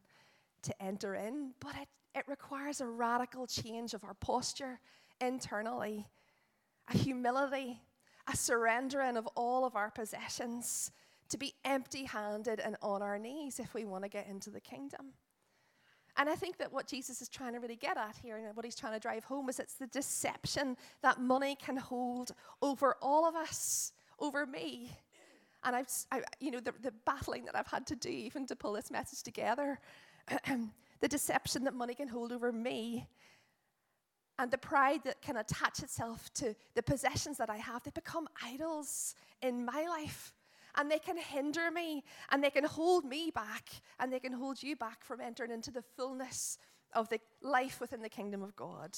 to 0.62 0.82
enter 0.82 1.16
in, 1.16 1.54
but 1.58 1.74
it, 1.74 1.88
it 2.14 2.24
requires 2.28 2.80
a 2.80 2.86
radical 2.86 3.48
change 3.48 3.94
of 3.94 4.04
our 4.04 4.14
posture 4.14 4.78
internally, 5.20 6.06
a 6.88 6.96
humility, 6.96 7.80
a 8.32 8.36
surrendering 8.36 9.16
of 9.16 9.26
all 9.34 9.64
of 9.64 9.74
our 9.74 9.90
possessions, 9.90 10.92
to 11.28 11.38
be 11.38 11.54
empty 11.64 12.04
handed 12.04 12.60
and 12.60 12.76
on 12.82 13.02
our 13.02 13.18
knees 13.18 13.58
if 13.58 13.74
we 13.74 13.84
want 13.84 14.04
to 14.04 14.10
get 14.10 14.26
into 14.28 14.50
the 14.50 14.60
kingdom. 14.60 15.12
And 16.16 16.28
I 16.28 16.36
think 16.36 16.58
that 16.58 16.72
what 16.72 16.86
Jesus 16.86 17.20
is 17.20 17.28
trying 17.28 17.54
to 17.54 17.58
really 17.58 17.76
get 17.76 17.96
at 17.96 18.16
here 18.22 18.36
and 18.36 18.54
what 18.54 18.64
he's 18.64 18.76
trying 18.76 18.92
to 18.92 19.00
drive 19.00 19.24
home 19.24 19.48
is 19.48 19.58
it's 19.58 19.74
the 19.74 19.88
deception 19.88 20.76
that 21.02 21.20
money 21.20 21.56
can 21.56 21.76
hold 21.76 22.32
over 22.62 22.96
all 23.02 23.26
of 23.26 23.34
us, 23.34 23.92
over 24.20 24.46
me. 24.46 24.92
And 25.64 25.74
I've, 25.74 25.88
I, 26.12 26.22
you 26.38 26.52
know, 26.52 26.60
the, 26.60 26.72
the 26.82 26.92
battling 27.04 27.44
that 27.46 27.56
I've 27.56 27.66
had 27.66 27.86
to 27.88 27.96
do 27.96 28.10
even 28.10 28.46
to 28.46 28.54
pull 28.54 28.74
this 28.74 28.92
message 28.92 29.22
together, 29.24 29.80
the 31.00 31.08
deception 31.08 31.64
that 31.64 31.74
money 31.74 31.94
can 31.94 32.06
hold 32.06 32.30
over 32.30 32.52
me, 32.52 33.08
and 34.38 34.50
the 34.50 34.58
pride 34.58 35.00
that 35.04 35.22
can 35.22 35.36
attach 35.36 35.80
itself 35.82 36.32
to 36.34 36.54
the 36.74 36.82
possessions 36.82 37.38
that 37.38 37.50
I 37.50 37.56
have, 37.56 37.82
they 37.84 37.92
become 37.92 38.28
idols 38.42 39.14
in 39.42 39.64
my 39.64 39.86
life 39.88 40.32
and 40.76 40.90
they 40.90 40.98
can 40.98 41.16
hinder 41.16 41.70
me 41.70 42.04
and 42.30 42.42
they 42.42 42.50
can 42.50 42.64
hold 42.64 43.04
me 43.04 43.30
back 43.30 43.68
and 43.98 44.12
they 44.12 44.20
can 44.20 44.32
hold 44.32 44.62
you 44.62 44.76
back 44.76 45.04
from 45.04 45.20
entering 45.20 45.50
into 45.50 45.70
the 45.70 45.84
fullness 45.96 46.58
of 46.94 47.08
the 47.08 47.20
life 47.42 47.80
within 47.80 48.02
the 48.02 48.08
kingdom 48.08 48.42
of 48.42 48.54
God. 48.56 48.96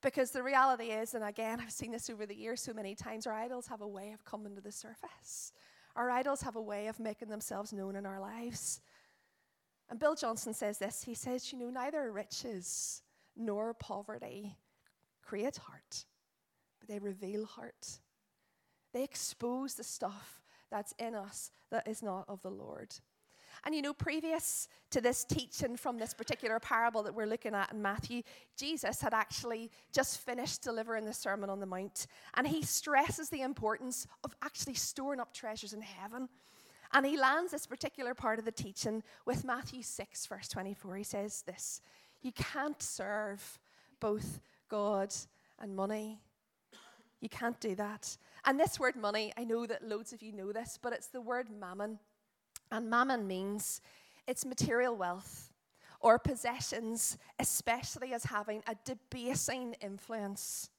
Because 0.00 0.30
the 0.30 0.42
reality 0.42 0.86
is, 0.86 1.14
and 1.14 1.24
again, 1.24 1.60
I've 1.60 1.72
seen 1.72 1.90
this 1.90 2.08
over 2.08 2.24
the 2.24 2.36
years 2.36 2.62
so 2.62 2.72
many 2.72 2.94
times, 2.94 3.26
our 3.26 3.34
idols 3.34 3.66
have 3.66 3.80
a 3.80 3.88
way 3.88 4.12
of 4.12 4.24
coming 4.24 4.54
to 4.54 4.60
the 4.60 4.70
surface. 4.70 5.52
Our 5.96 6.10
idols 6.10 6.42
have 6.42 6.54
a 6.54 6.62
way 6.62 6.86
of 6.86 7.00
making 7.00 7.28
themselves 7.28 7.72
known 7.72 7.96
in 7.96 8.06
our 8.06 8.20
lives. 8.20 8.80
And 9.90 9.98
Bill 9.98 10.14
Johnson 10.14 10.54
says 10.54 10.78
this 10.78 11.02
he 11.02 11.14
says, 11.14 11.52
You 11.52 11.58
know, 11.58 11.70
neither 11.70 12.12
riches 12.12 13.02
nor 13.36 13.74
poverty 13.74 14.56
create 15.22 15.56
heart, 15.56 16.04
but 16.78 16.88
they 16.88 16.98
reveal 17.00 17.46
heart. 17.46 17.98
They 18.92 19.02
expose 19.02 19.74
the 19.74 19.84
stuff 19.84 20.40
that's 20.70 20.92
in 20.98 21.14
us 21.14 21.50
that 21.70 21.86
is 21.86 22.02
not 22.02 22.24
of 22.28 22.42
the 22.42 22.50
Lord. 22.50 22.94
And 23.64 23.74
you 23.74 23.82
know, 23.82 23.92
previous 23.92 24.68
to 24.90 25.00
this 25.00 25.24
teaching 25.24 25.76
from 25.76 25.98
this 25.98 26.14
particular 26.14 26.58
parable 26.60 27.02
that 27.02 27.14
we're 27.14 27.26
looking 27.26 27.54
at 27.54 27.72
in 27.72 27.82
Matthew, 27.82 28.22
Jesus 28.56 29.00
had 29.00 29.14
actually 29.14 29.70
just 29.92 30.20
finished 30.20 30.62
delivering 30.62 31.04
the 31.04 31.12
Sermon 31.12 31.50
on 31.50 31.60
the 31.60 31.66
Mount. 31.66 32.06
And 32.36 32.46
he 32.46 32.62
stresses 32.62 33.28
the 33.28 33.42
importance 33.42 34.06
of 34.24 34.34
actually 34.42 34.74
storing 34.74 35.20
up 35.20 35.34
treasures 35.34 35.72
in 35.72 35.82
heaven. 35.82 36.28
And 36.92 37.04
he 37.04 37.18
lands 37.18 37.52
this 37.52 37.66
particular 37.66 38.14
part 38.14 38.38
of 38.38 38.44
the 38.44 38.52
teaching 38.52 39.02
with 39.26 39.44
Matthew 39.44 39.82
6, 39.82 40.26
verse 40.26 40.48
24. 40.48 40.96
He 40.96 41.04
says 41.04 41.42
this 41.42 41.80
You 42.22 42.32
can't 42.32 42.80
serve 42.80 43.58
both 44.00 44.40
God 44.68 45.14
and 45.58 45.74
money. 45.76 46.20
You 47.20 47.28
can't 47.28 47.58
do 47.60 47.74
that. 47.74 48.16
And 48.44 48.58
this 48.58 48.78
word 48.78 48.96
money, 48.96 49.32
I 49.36 49.44
know 49.44 49.66
that 49.66 49.86
loads 49.86 50.12
of 50.12 50.22
you 50.22 50.32
know 50.32 50.52
this, 50.52 50.78
but 50.80 50.92
it's 50.92 51.08
the 51.08 51.20
word 51.20 51.48
mammon. 51.50 51.98
And 52.70 52.88
mammon 52.88 53.26
means 53.26 53.80
it's 54.26 54.44
material 54.44 54.96
wealth 54.96 55.52
or 56.00 56.18
possessions, 56.18 57.18
especially 57.38 58.12
as 58.12 58.24
having 58.24 58.62
a 58.66 58.76
debasing 58.84 59.74
influence. 59.80 60.70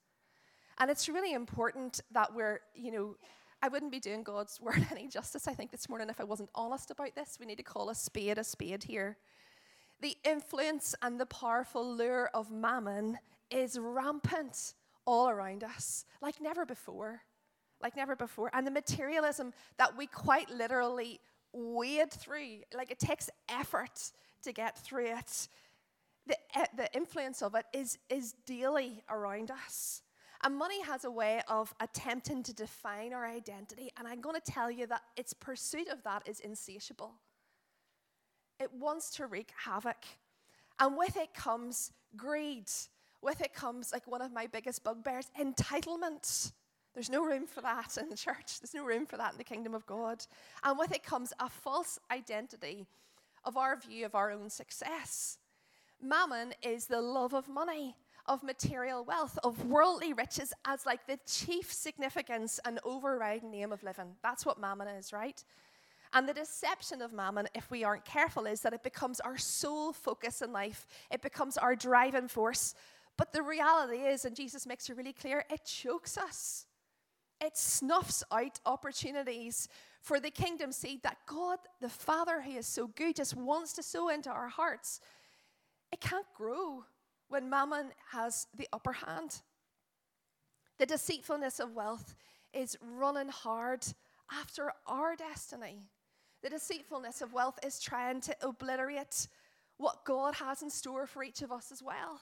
And 0.78 0.90
it's 0.90 1.10
really 1.10 1.34
important 1.34 2.00
that 2.12 2.34
we're, 2.34 2.62
you 2.74 2.92
know, 2.92 3.16
I 3.62 3.68
wouldn't 3.68 3.92
be 3.92 4.00
doing 4.00 4.24
God's 4.24 4.62
word 4.62 4.86
any 4.92 5.08
justice, 5.08 5.48
I 5.48 5.54
think, 5.54 5.72
this 5.72 5.90
morning 5.90 6.10
if 6.10 6.22
I 6.22 6.24
wasn't 6.24 6.50
honest 6.56 6.92
about 6.92 7.16
this. 7.16 7.38
We 7.40 7.46
need 7.46 7.58
to 7.58 7.64
call 7.64 7.90
a 7.90 7.96
spade 7.96 8.38
a 8.38 8.44
spade 8.44 8.84
here. 8.84 9.18
The 10.02 10.16
influence 10.24 10.96
and 11.02 11.20
the 11.20 11.26
powerful 11.26 11.96
lure 11.96 12.30
of 12.34 12.50
mammon 12.52 13.20
is 13.52 13.78
rampant 13.78 14.74
all 15.10 15.28
around 15.28 15.64
us, 15.64 16.06
like 16.22 16.40
never 16.40 16.68
before. 16.68 17.22
Like 17.82 17.96
never 17.96 18.16
before. 18.16 18.52
And 18.54 18.68
the 18.68 18.72
materialism 18.72 19.54
that 19.78 19.98
we 19.98 20.06
quite 20.06 20.50
literally 20.52 21.20
wade 21.52 22.12
through, 22.12 22.60
like 22.76 22.92
it 22.92 23.00
takes 23.00 23.28
effort 23.50 24.12
to 24.44 24.52
get 24.52 24.78
through 24.78 25.08
it. 25.08 25.48
The, 26.28 26.38
uh, 26.56 26.66
the 26.78 26.94
influence 26.94 27.42
of 27.42 27.56
it 27.56 27.66
is, 27.74 27.98
is 28.10 28.36
daily 28.46 29.02
around 29.10 29.50
us. 29.50 30.04
And 30.44 30.56
money 30.56 30.82
has 30.84 31.06
a 31.06 31.12
way 31.12 31.42
of 31.48 31.74
attempting 31.80 32.44
to 32.44 32.54
define 32.54 33.12
our 33.12 33.26
identity. 33.26 33.90
And 33.98 34.08
I'm 34.08 34.22
going 34.22 34.40
to 34.40 34.52
tell 34.52 34.70
you 34.70 34.86
that 34.88 35.02
its 35.18 35.34
pursuit 35.34 35.88
of 35.88 36.04
that 36.04 36.22
is 36.28 36.40
insatiable. 36.40 37.14
It 38.60 38.72
wants 38.74 39.10
to 39.16 39.26
wreak 39.26 39.52
havoc. 39.66 40.06
And 40.80 40.98
with 40.98 41.18
it 41.18 41.34
comes 41.34 41.92
greed. 42.16 42.68
With 43.22 43.42
it 43.42 43.54
comes, 43.54 43.92
like 43.92 44.08
one 44.08 44.22
of 44.22 44.32
my 44.32 44.48
biggest 44.48 44.84
bugbears, 44.84 45.30
entitlement. 45.40 46.54
There's 46.94 47.10
no 47.10 47.24
room 47.24 47.46
for 47.48 47.62
that 47.62 47.98
in 48.00 48.10
the 48.10 48.16
church. 48.16 48.60
There's 48.60 48.74
no 48.74 48.86
room 48.86 49.06
for 49.06 49.18
that 49.18 49.34
in 49.34 49.38
the 49.38 49.44
kingdom 49.44 49.74
of 49.74 49.86
God. 49.86 50.26
And 50.64 50.78
with 50.78 50.94
it 50.94 51.04
comes 51.04 51.34
a 51.40 51.50
false 51.50 52.00
identity 52.12 52.88
of 53.44 53.58
our 53.58 53.78
view 53.78 54.06
of 54.06 54.16
our 54.16 54.32
own 54.32 54.50
success. 54.50 55.38
Mammon 56.02 56.54
is 56.62 56.88
the 56.88 57.02
love 57.02 57.34
of 57.34 57.48
money 57.50 57.96
of 58.26 58.44
material 58.44 59.04
wealth, 59.04 59.38
of 59.44 59.66
worldly 59.66 60.14
riches 60.14 60.54
as 60.66 60.86
like 60.86 61.06
the 61.08 61.20
chief 61.26 61.74
significance 61.74 62.60
and 62.64 62.80
overriding 62.84 63.54
aim 63.54 63.72
of 63.72 63.84
living. 63.84 64.16
That's 64.22 64.46
what 64.46 64.60
mammon 64.60 64.88
is, 64.88 65.12
right? 65.12 65.44
And 66.14 66.28
the 66.28 66.34
deception 66.34 67.02
of 67.02 67.14
mammon, 67.14 67.48
if 67.54 67.70
we 67.70 67.84
aren't 67.84 68.06
careful, 68.06 68.46
is 68.46 68.62
that 68.62 68.74
it 68.74 68.84
becomes 68.84 69.20
our 69.20 69.38
sole 69.38 69.94
focus 69.94 70.42
in 70.42 70.52
life. 70.52 70.88
It 71.12 71.22
becomes 71.22 71.58
our 71.58 71.76
driving 71.76 72.28
force. 72.28 72.74
But 73.20 73.34
the 73.34 73.44
reality 73.44 73.98
is, 73.98 74.24
and 74.24 74.34
Jesus 74.34 74.66
makes 74.66 74.90
it 74.90 74.96
really 74.96 75.12
clear, 75.12 75.44
it 75.50 75.66
chokes 75.66 76.18
us. 76.18 76.66
It 77.42 77.58
snuffs 77.58 78.24
out 78.32 78.62
opportunities 78.66 79.68
for 80.00 80.22
the 80.22 80.32
kingdom 80.32 80.72
seed 80.72 81.04
that 81.04 81.18
God, 81.28 81.60
the 81.82 81.90
Father, 81.90 82.42
who 82.42 82.52
is 82.52 82.66
so 82.66 82.88
good, 82.88 83.18
just 83.18 83.36
wants 83.36 83.74
to 83.74 83.84
sow 83.84 84.08
into 84.08 84.30
our 84.30 84.48
hearts. 84.48 85.02
It 85.92 86.00
can't 86.00 86.26
grow 86.34 86.86
when 87.28 87.50
mammon 87.50 87.88
has 88.14 88.48
the 88.58 88.70
upper 88.72 88.94
hand. 88.94 89.42
The 90.78 90.86
deceitfulness 90.86 91.60
of 91.60 91.76
wealth 91.76 92.16
is 92.54 92.78
running 92.82 93.28
hard 93.28 93.86
after 94.32 94.72
our 94.88 95.18
destiny. 95.18 95.90
The 96.42 96.52
deceitfulness 96.52 97.22
of 97.22 97.34
wealth 97.34 97.60
is 97.66 97.82
trying 97.82 98.22
to 98.22 98.36
obliterate 98.42 99.28
what 99.76 100.06
God 100.06 100.36
has 100.36 100.62
in 100.62 100.70
store 100.70 101.06
for 101.06 101.22
each 101.22 101.42
of 101.42 101.52
us 101.52 101.70
as 101.70 101.84
well. 101.84 102.22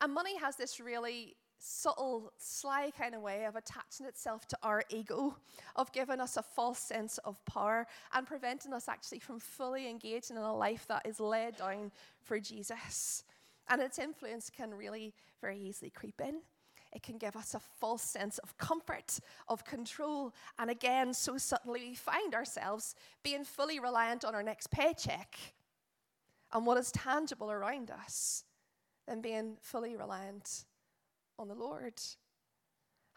And 0.00 0.12
money 0.12 0.36
has 0.38 0.56
this 0.56 0.78
really 0.80 1.36
subtle, 1.58 2.32
sly 2.38 2.90
kind 2.98 3.14
of 3.14 3.22
way 3.22 3.44
of 3.44 3.56
attaching 3.56 4.06
itself 4.06 4.46
to 4.48 4.58
our 4.62 4.82
ego, 4.90 5.36
of 5.74 5.92
giving 5.92 6.20
us 6.20 6.36
a 6.36 6.42
false 6.42 6.78
sense 6.78 7.18
of 7.18 7.42
power 7.44 7.86
and 8.12 8.26
preventing 8.26 8.72
us 8.72 8.88
actually 8.88 9.18
from 9.18 9.38
fully 9.38 9.88
engaging 9.88 10.36
in 10.36 10.42
a 10.42 10.54
life 10.54 10.86
that 10.88 11.06
is 11.06 11.18
laid 11.18 11.56
down 11.56 11.90
for 12.22 12.38
Jesus. 12.38 13.24
And 13.68 13.80
its 13.80 13.98
influence 13.98 14.50
can 14.50 14.72
really 14.74 15.14
very 15.40 15.58
easily 15.58 15.90
creep 15.90 16.20
in. 16.20 16.40
It 16.92 17.02
can 17.02 17.18
give 17.18 17.36
us 17.36 17.54
a 17.54 17.60
false 17.80 18.02
sense 18.02 18.38
of 18.38 18.56
comfort, 18.58 19.18
of 19.48 19.64
control, 19.64 20.32
and 20.58 20.70
again, 20.70 21.12
so 21.12 21.36
suddenly 21.36 21.80
we 21.80 21.94
find 21.94 22.34
ourselves 22.34 22.94
being 23.22 23.44
fully 23.44 23.80
reliant 23.80 24.24
on 24.24 24.34
our 24.34 24.42
next 24.42 24.70
paycheck 24.70 25.36
and 26.52 26.64
what 26.64 26.78
is 26.78 26.92
tangible 26.92 27.50
around 27.50 27.90
us 27.90 28.44
than 29.06 29.20
being 29.20 29.56
fully 29.60 29.96
reliant 29.96 30.64
on 31.38 31.48
the 31.48 31.54
Lord. 31.54 32.00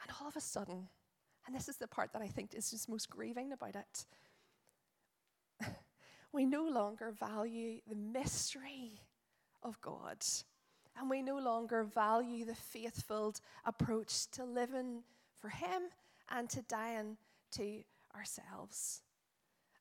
And 0.01 0.11
all 0.19 0.27
of 0.27 0.35
a 0.35 0.41
sudden, 0.41 0.87
and 1.45 1.55
this 1.55 1.67
is 1.67 1.77
the 1.77 1.87
part 1.87 2.13
that 2.13 2.21
I 2.21 2.27
think 2.27 2.53
is 2.53 2.71
just 2.71 2.89
most 2.89 3.09
grieving 3.09 3.51
about 3.51 3.75
it, 3.75 4.05
we 6.31 6.45
no 6.45 6.63
longer 6.67 7.11
value 7.11 7.79
the 7.87 7.95
mystery 7.95 9.01
of 9.63 9.79
God. 9.81 10.23
And 10.99 11.09
we 11.09 11.21
no 11.21 11.37
longer 11.37 11.83
value 11.83 12.45
the 12.45 12.55
faithful 12.55 13.33
approach 13.65 14.29
to 14.31 14.43
living 14.43 15.03
for 15.39 15.49
Him 15.49 15.83
and 16.29 16.49
to 16.49 16.61
dying 16.63 17.17
to 17.51 17.83
ourselves. 18.15 19.01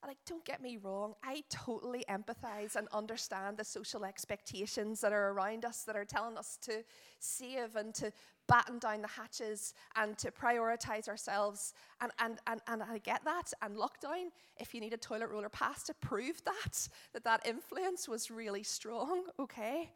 Like, 0.07 0.19
don't 0.27 0.45
get 0.45 0.63
me 0.63 0.77
wrong, 0.77 1.15
I 1.25 1.43
totally 1.51 2.05
empathize 2.09 2.77
and 2.77 2.87
understand 2.93 3.57
the 3.57 3.65
social 3.65 4.05
expectations 4.05 5.01
that 5.01 5.13
are 5.13 5.31
around 5.31 5.65
us 5.65 5.83
that 5.85 5.97
are 5.97 6.05
telling 6.05 6.39
us 6.39 6.57
to 6.63 6.85
save 7.19 7.75
and 7.75 7.93
to 7.97 8.13
batten 8.47 8.79
down 8.79 9.03
the 9.03 9.09
hatches 9.09 9.75
and 9.97 10.17
to 10.19 10.31
prioritize 10.31 11.09
ourselves. 11.09 11.75
And, 12.01 12.13
and, 12.21 12.39
and, 12.47 12.61
and 12.69 12.83
I 12.83 12.99
get 12.99 13.25
that. 13.25 13.53
And 13.61 13.77
lockdown, 13.77 14.29
if 14.59 14.73
you 14.73 14.81
need 14.81 14.93
a 14.93 14.99
toilet 14.99 15.31
roller 15.31 15.51
to 15.51 15.95
prove 16.01 16.43
that, 16.45 16.89
that 17.13 17.25
that 17.25 17.47
influence 17.47 18.09
was 18.09 18.31
really 18.31 18.63
strong, 18.63 19.25
okay? 19.41 19.91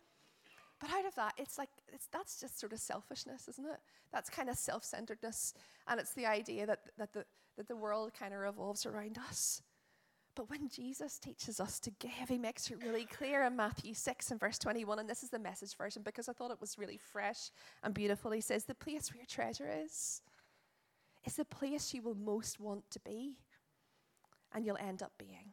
But 0.81 0.91
out 0.91 1.07
of 1.07 1.15
that, 1.15 1.35
it's 1.39 1.59
like, 1.59 1.71
it's, 1.93 2.09
that's 2.13 2.41
just 2.41 2.59
sort 2.59 2.73
of 2.73 2.81
selfishness, 2.81 3.47
isn't 3.49 3.67
it? 3.67 3.79
That's 4.13 4.29
kind 4.29 4.49
of 4.51 4.57
self 4.57 4.85
centeredness. 4.85 5.55
And 5.87 6.01
it's 6.01 6.13
the 6.13 6.27
idea 6.27 6.67
that, 6.67 6.81
that, 6.99 7.13
the, 7.13 7.25
that 7.57 7.69
the 7.69 7.77
world 7.77 8.13
kind 8.19 8.35
of 8.35 8.41
revolves 8.41 8.85
around 8.85 9.17
us. 9.29 9.63
But 10.35 10.49
when 10.49 10.69
Jesus 10.69 11.19
teaches 11.19 11.61
us 11.61 11.79
to 11.81 11.91
give, 11.91 12.29
he 12.29 12.39
makes 12.39 12.71
it 12.71 12.83
really 12.83 13.05
clear 13.05 13.45
in 13.45 13.55
Matthew 13.55 13.93
6 13.93 14.31
and 14.31 14.41
verse 14.41 14.59
21, 14.59 14.99
and 14.99 15.09
this 15.09 15.23
is 15.23 15.29
the 15.29 15.39
message 15.39 15.77
version 15.77 16.03
because 16.03 16.29
I 16.29 16.33
thought 16.33 16.51
it 16.51 16.61
was 16.61 16.79
really 16.79 16.97
fresh 16.97 17.51
and 17.83 17.93
beautiful. 17.93 18.31
He 18.31 18.41
says, 18.41 18.65
The 18.65 18.75
place 18.75 19.13
where 19.13 19.19
your 19.19 19.27
treasure 19.27 19.71
is, 19.85 20.23
is 21.27 21.37
the 21.37 21.45
place 21.45 21.93
you 21.93 22.01
will 22.01 22.15
most 22.15 22.61
want 22.61 22.91
to 22.93 23.01
be, 23.01 23.37
and 24.55 24.65
you'll 24.65 24.79
end 24.79 25.03
up 25.03 25.13
being. 25.19 25.53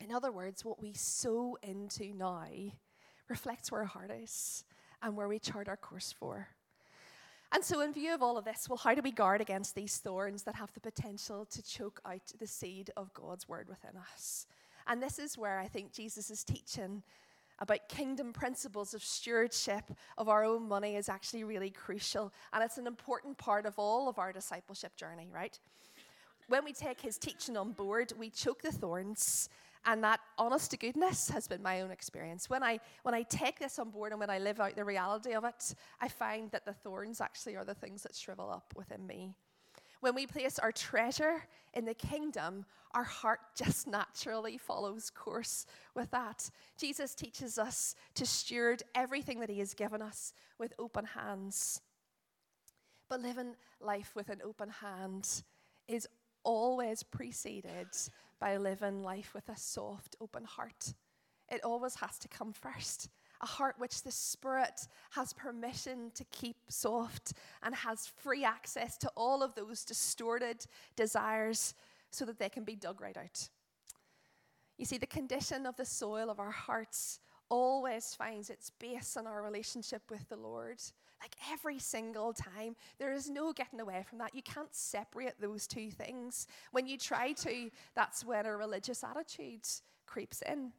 In 0.00 0.12
other 0.12 0.32
words, 0.32 0.64
what 0.64 0.82
we 0.82 0.92
sow 0.92 1.56
into 1.62 2.12
now 2.12 2.48
reflects 3.28 3.70
where 3.70 3.82
our 3.82 3.86
heart 3.86 4.10
is 4.10 4.64
and 5.00 5.16
where 5.16 5.28
we 5.28 5.38
chart 5.38 5.68
our 5.68 5.76
course 5.76 6.12
for. 6.18 6.48
And 7.52 7.64
so, 7.64 7.80
in 7.80 7.92
view 7.92 8.14
of 8.14 8.22
all 8.22 8.36
of 8.36 8.44
this, 8.44 8.68
well, 8.68 8.76
how 8.76 8.94
do 8.94 9.02
we 9.02 9.12
guard 9.12 9.40
against 9.40 9.74
these 9.74 9.98
thorns 9.98 10.42
that 10.42 10.56
have 10.56 10.72
the 10.72 10.80
potential 10.80 11.44
to 11.46 11.62
choke 11.62 12.00
out 12.04 12.20
the 12.38 12.46
seed 12.46 12.90
of 12.96 13.12
God's 13.14 13.48
word 13.48 13.68
within 13.68 13.96
us? 14.12 14.46
And 14.86 15.02
this 15.02 15.18
is 15.18 15.38
where 15.38 15.58
I 15.58 15.68
think 15.68 15.92
Jesus 15.92 16.30
is 16.30 16.44
teaching 16.44 17.02
about 17.58 17.88
kingdom 17.88 18.32
principles 18.32 18.94
of 18.94 19.02
stewardship 19.02 19.84
of 20.18 20.28
our 20.28 20.44
own 20.44 20.68
money 20.68 20.96
is 20.96 21.08
actually 21.08 21.44
really 21.44 21.70
crucial. 21.70 22.32
And 22.52 22.62
it's 22.62 22.78
an 22.78 22.86
important 22.86 23.38
part 23.38 23.64
of 23.64 23.78
all 23.78 24.08
of 24.08 24.18
our 24.18 24.32
discipleship 24.32 24.96
journey, 24.96 25.28
right? 25.32 25.58
When 26.48 26.64
we 26.64 26.72
take 26.72 27.00
his 27.00 27.18
teaching 27.18 27.56
on 27.56 27.72
board, 27.72 28.12
we 28.18 28.30
choke 28.30 28.62
the 28.62 28.70
thorns 28.70 29.48
and 29.86 30.02
that 30.02 30.20
honest 30.36 30.72
to 30.72 30.76
goodness 30.76 31.30
has 31.30 31.46
been 31.46 31.62
my 31.62 31.80
own 31.80 31.92
experience. 31.92 32.50
When 32.50 32.62
I, 32.62 32.80
when 33.04 33.14
I 33.14 33.22
take 33.22 33.58
this 33.58 33.78
on 33.78 33.90
board 33.90 34.10
and 34.10 34.20
when 34.20 34.30
I 34.30 34.38
live 34.38 34.60
out 34.60 34.74
the 34.74 34.84
reality 34.84 35.32
of 35.32 35.44
it, 35.44 35.74
I 36.00 36.08
find 36.08 36.50
that 36.50 36.66
the 36.66 36.72
thorns 36.72 37.20
actually 37.20 37.56
are 37.56 37.64
the 37.64 37.74
things 37.74 38.02
that 38.02 38.14
shrivel 38.14 38.50
up 38.50 38.74
within 38.76 39.06
me. 39.06 39.32
When 40.00 40.14
we 40.14 40.26
place 40.26 40.58
our 40.58 40.72
treasure 40.72 41.44
in 41.72 41.84
the 41.84 41.94
kingdom, 41.94 42.66
our 42.94 43.04
heart 43.04 43.40
just 43.56 43.86
naturally 43.86 44.58
follows 44.58 45.10
course 45.10 45.66
with 45.94 46.10
that. 46.10 46.50
Jesus 46.78 47.14
teaches 47.14 47.56
us 47.58 47.94
to 48.14 48.26
steward 48.26 48.82
everything 48.94 49.40
that 49.40 49.50
He 49.50 49.60
has 49.60 49.72
given 49.72 50.02
us 50.02 50.32
with 50.58 50.74
open 50.78 51.04
hands. 51.04 51.80
But 53.08 53.22
living 53.22 53.54
life 53.80 54.12
with 54.16 54.30
an 54.30 54.40
open 54.44 54.68
hand 54.68 55.42
is 55.86 56.08
always 56.46 57.02
preceded 57.02 57.88
by 58.38 58.56
living 58.56 59.02
life 59.02 59.34
with 59.34 59.48
a 59.48 59.56
soft, 59.56 60.16
open 60.20 60.44
heart. 60.44 60.94
It 61.50 61.62
always 61.64 61.96
has 61.96 62.18
to 62.20 62.28
come 62.28 62.52
first. 62.52 63.10
A 63.42 63.46
heart 63.46 63.74
which 63.78 64.02
the 64.02 64.10
Spirit 64.10 64.88
has 65.10 65.32
permission 65.34 66.10
to 66.14 66.24
keep 66.30 66.56
soft 66.68 67.34
and 67.62 67.74
has 67.74 68.06
free 68.06 68.44
access 68.44 68.96
to 68.98 69.10
all 69.14 69.42
of 69.42 69.54
those 69.54 69.84
distorted 69.84 70.64
desires 70.94 71.74
so 72.10 72.24
that 72.24 72.38
they 72.38 72.48
can 72.48 72.64
be 72.64 72.76
dug 72.76 73.00
right 73.00 73.16
out. 73.16 73.50
You 74.78 74.86
see, 74.86 74.98
the 74.98 75.06
condition 75.06 75.66
of 75.66 75.76
the 75.76 75.84
soil 75.84 76.30
of 76.30 76.38
our 76.38 76.50
hearts 76.50 77.18
always 77.48 78.14
finds 78.14 78.50
its 78.50 78.70
base 78.70 79.16
in 79.16 79.26
our 79.26 79.42
relationship 79.42 80.02
with 80.10 80.28
the 80.28 80.36
Lord. 80.36 80.80
Like 81.20 81.34
every 81.50 81.78
single 81.78 82.32
time. 82.32 82.76
There 82.98 83.12
is 83.12 83.30
no 83.30 83.52
getting 83.52 83.80
away 83.80 84.04
from 84.08 84.18
that. 84.18 84.34
You 84.34 84.42
can't 84.42 84.74
separate 84.74 85.40
those 85.40 85.66
two 85.66 85.90
things. 85.90 86.46
When 86.72 86.86
you 86.86 86.98
try 86.98 87.32
to, 87.32 87.70
that's 87.94 88.24
when 88.24 88.46
a 88.46 88.56
religious 88.56 89.02
attitude 89.02 89.66
creeps 90.06 90.42
in. 90.42 90.72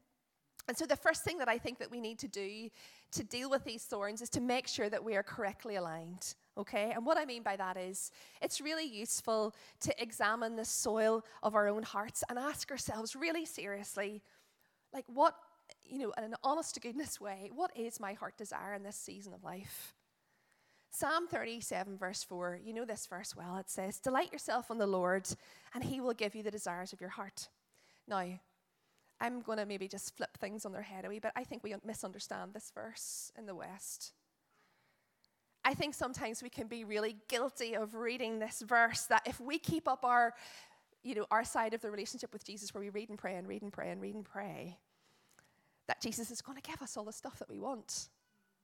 And 0.68 0.78
so 0.78 0.86
the 0.86 0.98
first 0.98 1.24
thing 1.24 1.38
that 1.38 1.48
I 1.48 1.58
think 1.58 1.80
that 1.80 1.90
we 1.90 2.02
need 2.02 2.20
to 2.20 2.28
do 2.28 2.70
to 3.14 3.24
deal 3.24 3.50
with 3.50 3.64
these 3.64 3.84
thorns 3.84 4.22
is 4.22 4.30
to 4.32 4.42
make 4.42 4.68
sure 4.68 4.90
that 4.90 5.04
we 5.04 5.16
are 5.16 5.24
correctly 5.24 5.76
aligned. 5.78 6.36
Okay? 6.58 6.92
And 6.94 7.06
what 7.06 7.18
I 7.18 7.26
mean 7.26 7.42
by 7.42 7.56
that 7.56 7.78
is 7.78 8.12
it's 8.42 8.60
really 8.60 8.86
useful 8.86 9.56
to 9.82 10.02
examine 10.02 10.56
the 10.56 10.66
soil 10.66 11.24
of 11.42 11.56
our 11.56 11.68
own 11.70 11.84
hearts 11.84 12.24
and 12.30 12.38
ask 12.38 12.70
ourselves 12.70 13.16
really 13.16 13.46
seriously, 13.46 14.22
like 14.94 15.06
what, 15.08 15.36
you 15.86 16.00
know, 16.00 16.14
in 16.18 16.26
an 16.26 16.36
honest 16.44 16.74
to 16.74 16.82
goodness 16.82 17.22
way, 17.22 17.50
what 17.56 17.72
is 17.76 18.00
my 18.00 18.14
heart 18.14 18.38
desire 18.38 18.74
in 18.74 18.84
this 18.84 18.98
season 18.98 19.34
of 19.34 19.44
life? 19.44 19.94
Psalm 20.90 21.28
37, 21.28 21.98
verse 21.98 22.24
4, 22.24 22.60
you 22.64 22.74
know 22.74 22.86
this 22.86 23.06
verse 23.06 23.36
well. 23.36 23.58
It 23.58 23.70
says, 23.70 24.00
Delight 24.00 24.32
yourself 24.32 24.72
on 24.72 24.78
the 24.78 24.88
Lord, 24.88 25.28
and 25.74 25.84
he 25.84 26.02
will 26.02 26.14
give 26.14 26.34
you 26.34 26.44
the 26.44 26.52
desires 26.52 26.94
of 26.94 27.02
your 27.02 27.10
heart. 27.10 27.50
Now, 28.08 28.26
I'm 29.20 29.42
going 29.42 29.58
to 29.58 29.66
maybe 29.66 29.88
just 29.88 30.16
flip 30.16 30.38
things 30.38 30.66
on 30.66 30.72
their 30.72 30.82
head 30.82 31.06
a 31.06 31.10
wee 31.10 31.20
bit. 31.20 31.32
I 31.36 31.44
think 31.44 31.64
we 31.64 31.76
misunderstand 31.86 32.54
this 32.54 32.72
verse 32.74 33.32
in 33.38 33.46
the 33.46 33.56
West. 33.56 34.14
I 35.66 35.74
think 35.74 35.94
sometimes 35.94 36.42
we 36.42 36.50
can 36.50 36.68
be 36.68 36.84
really 36.84 37.18
guilty 37.28 37.76
of 37.76 37.96
reading 37.96 38.40
this 38.40 38.62
verse 38.62 39.04
that 39.06 39.24
if 39.26 39.40
we 39.40 39.60
keep 39.60 39.88
up 39.88 40.06
our, 40.06 40.34
you 41.04 41.16
know, 41.16 41.26
our 41.30 41.44
side 41.44 41.74
of 41.74 41.82
the 41.82 41.92
relationship 41.92 42.32
with 42.32 42.46
Jesus 42.46 42.74
where 42.74 42.82
we 42.82 42.90
read 42.90 43.10
and 43.10 43.18
pray 43.18 43.36
and 43.36 43.48
read 43.48 43.64
and 43.64 43.74
pray 43.74 43.90
and 43.90 44.00
read 44.00 44.16
and 44.16 44.24
pray, 44.24 44.78
that 45.88 46.02
Jesus 46.02 46.32
is 46.32 46.42
going 46.42 46.58
to 46.58 46.62
give 46.62 46.82
us 46.82 46.96
all 46.96 47.04
the 47.04 47.12
stuff 47.12 47.40
that 47.40 47.50
we 47.50 47.60
want. 47.60 48.10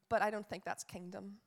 But 0.07 0.21
I 0.21 0.29
don't 0.29 0.47
think 0.47 0.63
that's 0.63 0.83
kingdom 0.83 1.37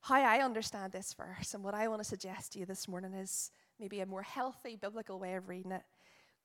how 0.00 0.14
I 0.16 0.38
understand 0.42 0.92
this 0.92 1.12
verse 1.14 1.54
and 1.54 1.62
what 1.62 1.74
I 1.74 1.88
want 1.88 2.02
to 2.02 2.08
suggest 2.08 2.52
to 2.52 2.60
you 2.60 2.66
this 2.66 2.88
morning 2.88 3.14
is 3.14 3.50
maybe 3.78 4.00
a 4.00 4.06
more 4.06 4.22
healthy 4.22 4.76
biblical 4.76 5.18
way 5.18 5.34
of 5.34 5.48
reading 5.48 5.72
it. 5.72 5.82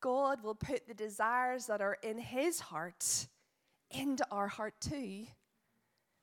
God 0.02 0.44
will 0.44 0.56
put 0.56 0.88
the 0.88 0.94
desires 0.94 1.68
that 1.68 1.82
are 1.82 1.98
in 2.04 2.18
His 2.18 2.60
heart 2.60 3.28
into 3.92 4.26
our 4.32 4.48
heart 4.48 4.74
too, 4.82 5.28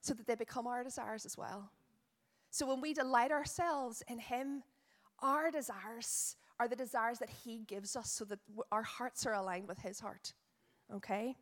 so 0.01 0.13
that 0.13 0.27
they 0.27 0.35
become 0.35 0.67
our 0.67 0.83
desires 0.83 1.25
as 1.25 1.37
well. 1.37 1.71
So 2.51 2.67
when 2.67 2.81
we 2.81 2.93
delight 2.93 3.31
ourselves 3.31 4.03
in 4.07 4.19
Him, 4.19 4.63
our 5.19 5.51
desires 5.51 6.35
are 6.59 6.67
the 6.67 6.75
desires 6.75 7.19
that 7.19 7.29
He 7.29 7.63
gives 7.65 7.95
us 7.95 8.11
so 8.11 8.25
that 8.25 8.39
our 8.71 8.83
hearts 8.83 9.25
are 9.25 9.33
aligned 9.33 9.67
with 9.67 9.79
His 9.79 9.99
heart. 9.99 10.33
Okay? 10.93 11.35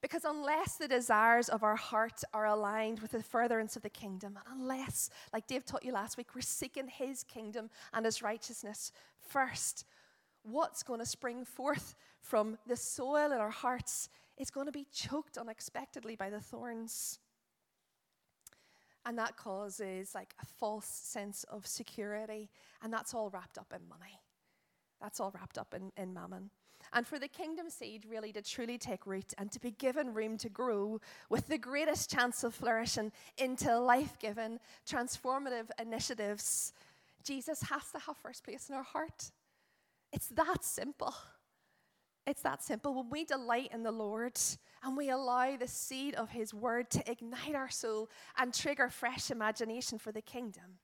Because 0.00 0.24
unless 0.24 0.76
the 0.76 0.86
desires 0.86 1.48
of 1.48 1.64
our 1.64 1.74
heart 1.74 2.22
are 2.32 2.46
aligned 2.46 3.00
with 3.00 3.10
the 3.10 3.22
furtherance 3.22 3.74
of 3.74 3.82
the 3.82 3.90
kingdom, 3.90 4.36
and 4.36 4.60
unless, 4.60 5.10
like 5.32 5.48
Dave 5.48 5.64
taught 5.64 5.84
you 5.84 5.92
last 5.92 6.16
week, 6.16 6.34
we're 6.34 6.40
seeking 6.40 6.86
his 6.86 7.24
kingdom 7.24 7.68
and 7.92 8.04
his 8.04 8.22
righteousness 8.22 8.92
first, 9.18 9.84
what's 10.42 10.84
going 10.84 11.00
to 11.00 11.06
spring 11.06 11.44
forth 11.44 11.96
from 12.20 12.58
the 12.66 12.76
soil 12.76 13.32
in 13.32 13.38
our 13.38 13.50
hearts 13.50 14.08
is 14.36 14.50
going 14.50 14.66
to 14.66 14.72
be 14.72 14.86
choked 14.92 15.36
unexpectedly 15.36 16.14
by 16.14 16.30
the 16.30 16.40
thorns. 16.40 17.18
And 19.04 19.18
that 19.18 19.36
causes 19.36 20.14
like 20.14 20.34
a 20.40 20.46
false 20.46 20.86
sense 20.86 21.44
of 21.44 21.66
security. 21.66 22.50
And 22.82 22.92
that's 22.92 23.14
all 23.14 23.30
wrapped 23.30 23.58
up 23.58 23.72
in 23.74 23.88
money. 23.88 24.20
That's 25.00 25.18
all 25.18 25.32
wrapped 25.34 25.58
up 25.58 25.74
in, 25.74 25.90
in 25.96 26.14
mammon 26.14 26.50
and 26.92 27.06
for 27.06 27.18
the 27.18 27.28
kingdom 27.28 27.70
seed 27.70 28.04
really 28.08 28.32
to 28.32 28.42
truly 28.42 28.78
take 28.78 29.06
root 29.06 29.34
and 29.38 29.50
to 29.52 29.60
be 29.60 29.70
given 29.72 30.14
room 30.14 30.36
to 30.38 30.48
grow 30.48 31.00
with 31.28 31.48
the 31.48 31.58
greatest 31.58 32.10
chance 32.10 32.44
of 32.44 32.54
flourishing 32.54 33.12
into 33.36 33.78
life 33.78 34.18
giving, 34.18 34.58
transformative 34.88 35.68
initiatives, 35.80 36.72
Jesus 37.22 37.62
has 37.62 37.90
to 37.92 37.98
have 37.98 38.16
first 38.16 38.44
place 38.44 38.68
in 38.68 38.74
our 38.74 38.82
heart. 38.82 39.30
It's 40.12 40.28
that 40.28 40.64
simple. 40.64 41.14
It's 42.26 42.42
that 42.42 42.62
simple. 42.62 42.94
When 42.94 43.10
we 43.10 43.24
delight 43.24 43.70
in 43.72 43.82
the 43.82 43.90
Lord 43.90 44.38
and 44.82 44.96
we 44.96 45.08
allow 45.08 45.56
the 45.56 45.66
seed 45.66 46.14
of 46.14 46.30
His 46.30 46.52
word 46.52 46.90
to 46.90 47.10
ignite 47.10 47.54
our 47.54 47.70
soul 47.70 48.10
and 48.36 48.52
trigger 48.52 48.90
fresh 48.90 49.30
imagination 49.30 49.98
for 49.98 50.12
the 50.12 50.20
kingdom, 50.20 50.78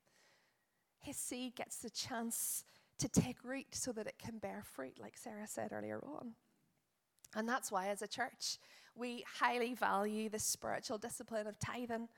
His 1.01 1.17
seed 1.17 1.55
gets 1.55 1.77
the 1.77 1.91
chance 1.91 2.65
to 2.99 3.09
take 3.09 3.37
root 3.45 3.67
so 3.73 3.93
that 3.93 4.07
it 4.07 4.19
can 4.19 4.39
bear 4.39 4.63
fruit, 4.63 4.99
like 5.01 5.17
Sarah 5.17 5.47
said 5.47 5.73
earlier 5.73 6.01
on. 6.05 6.33
And 7.35 7.49
that's 7.49 7.73
why, 7.73 7.89
as 7.89 8.03
a 8.03 8.07
church, 8.07 8.59
we 8.95 9.25
highly 9.41 9.75
value 9.75 10.29
the 10.29 10.39
spiritual 10.39 10.99
discipline 10.99 11.47
of 11.47 11.59
tithing. 11.59 12.09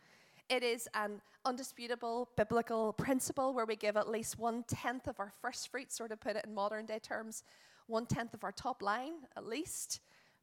It 0.48 0.62
is 0.62 0.88
an 0.94 1.22
undisputable 1.44 2.28
biblical 2.36 2.92
principle 2.92 3.54
where 3.54 3.66
we 3.66 3.76
give 3.76 3.96
at 3.96 4.08
least 4.08 4.38
one 4.38 4.64
tenth 4.68 5.08
of 5.08 5.18
our 5.18 5.32
first 5.40 5.68
fruits, 5.68 6.00
or 6.00 6.08
to 6.08 6.16
put 6.16 6.36
it 6.36 6.44
in 6.46 6.54
modern 6.54 6.86
day 6.86 6.98
terms, 6.98 7.42
one 7.86 8.06
tenth 8.06 8.34
of 8.34 8.44
our 8.44 8.52
top 8.52 8.82
line, 8.82 9.14
at 9.36 9.46
least, 9.46 10.00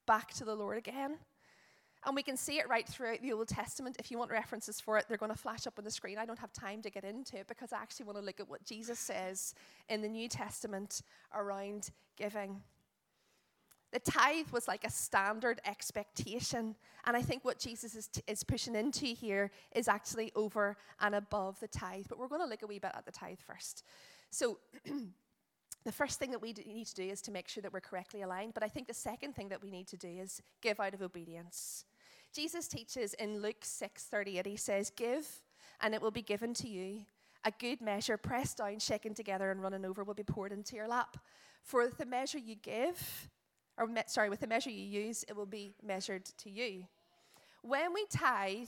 back 0.07 0.33
to 0.33 0.45
the 0.45 0.55
Lord 0.55 0.77
again. 0.77 1.17
And 2.05 2.15
we 2.15 2.23
can 2.23 2.35
see 2.35 2.59
it 2.59 2.67
right 2.67 2.87
throughout 2.87 3.21
the 3.21 3.31
Old 3.31 3.47
Testament. 3.47 3.95
If 3.97 4.11
you 4.11 4.17
want 4.17 4.29
references 4.31 4.79
for 4.79 4.97
it, 4.97 5.05
they're 5.07 5.17
going 5.17 5.31
to 5.31 5.37
flash 5.37 5.65
up 5.65 5.75
on 5.77 5.85
the 5.85 5.91
screen. 5.91 6.17
I 6.17 6.25
don't 6.25 6.39
have 6.39 6.51
time 6.51 6.81
to 6.81 6.89
get 6.89 7.03
into 7.05 7.37
it 7.37 7.47
because 7.47 7.71
I 7.71 7.77
actually 7.77 8.05
want 8.05 8.17
to 8.17 8.23
look 8.23 8.39
at 8.39 8.49
what 8.49 8.63
Jesus 8.65 8.99
says 8.99 9.53
in 9.87 10.01
the 10.01 10.09
New 10.09 10.27
Testament 10.27 11.01
around 11.33 11.91
giving. 12.17 12.61
The 13.93 13.99
tithe 13.99 14.49
was 14.51 14.67
like 14.67 14.83
a 14.83 14.89
standard 14.89 15.61
expectation. 15.65 16.75
And 17.05 17.15
I 17.15 17.21
think 17.21 17.45
what 17.45 17.59
Jesus 17.59 17.95
is, 17.95 18.07
t- 18.07 18.23
is 18.27 18.43
pushing 18.43 18.75
into 18.75 19.05
here 19.05 19.51
is 19.75 19.87
actually 19.87 20.31
over 20.35 20.75
and 20.99 21.13
above 21.13 21.59
the 21.59 21.67
tithe. 21.67 22.05
But 22.09 22.17
we're 22.17 22.27
going 22.27 22.41
to 22.41 22.47
look 22.47 22.63
a 22.63 22.67
wee 22.67 22.79
bit 22.79 22.91
at 22.95 23.05
the 23.05 23.11
tithe 23.11 23.39
first. 23.39 23.83
So, 24.31 24.57
the 25.85 25.91
first 25.91 26.17
thing 26.17 26.31
that 26.31 26.41
we 26.41 26.53
need 26.53 26.87
to 26.87 26.95
do 26.95 27.03
is 27.03 27.21
to 27.21 27.31
make 27.31 27.47
sure 27.47 27.61
that 27.61 27.71
we're 27.71 27.81
correctly 27.81 28.23
aligned. 28.23 28.55
But 28.55 28.63
I 28.63 28.67
think 28.67 28.87
the 28.87 28.93
second 28.93 29.35
thing 29.35 29.49
that 29.49 29.61
we 29.61 29.69
need 29.69 29.87
to 29.87 29.97
do 29.97 30.07
is 30.07 30.41
give 30.61 30.79
out 30.79 30.93
of 30.93 31.01
obedience. 31.01 31.85
Jesus 32.33 32.67
teaches 32.67 33.13
in 33.13 33.41
Luke 33.41 33.63
6 33.63 34.03
38, 34.05 34.45
he 34.45 34.55
says, 34.55 34.89
Give, 34.89 35.27
and 35.81 35.93
it 35.93 36.01
will 36.01 36.11
be 36.11 36.21
given 36.21 36.53
to 36.55 36.67
you. 36.67 37.01
A 37.45 37.51
good 37.51 37.81
measure, 37.81 38.17
pressed 38.17 38.57
down, 38.57 38.79
shaken 38.79 39.13
together, 39.13 39.51
and 39.51 39.61
running 39.61 39.85
over, 39.85 40.03
will 40.03 40.13
be 40.13 40.23
poured 40.23 40.51
into 40.51 40.75
your 40.75 40.87
lap. 40.87 41.17
For 41.61 41.83
with 41.83 41.97
the 41.97 42.05
measure 42.05 42.39
you 42.39 42.55
give, 42.55 43.29
or 43.77 43.85
me, 43.85 44.01
sorry, 44.07 44.29
with 44.29 44.39
the 44.39 44.47
measure 44.47 44.69
you 44.69 44.83
use, 44.83 45.23
it 45.27 45.35
will 45.35 45.45
be 45.45 45.75
measured 45.83 46.25
to 46.39 46.49
you. 46.49 46.85
When 47.61 47.93
we 47.93 48.05
tithe, 48.09 48.67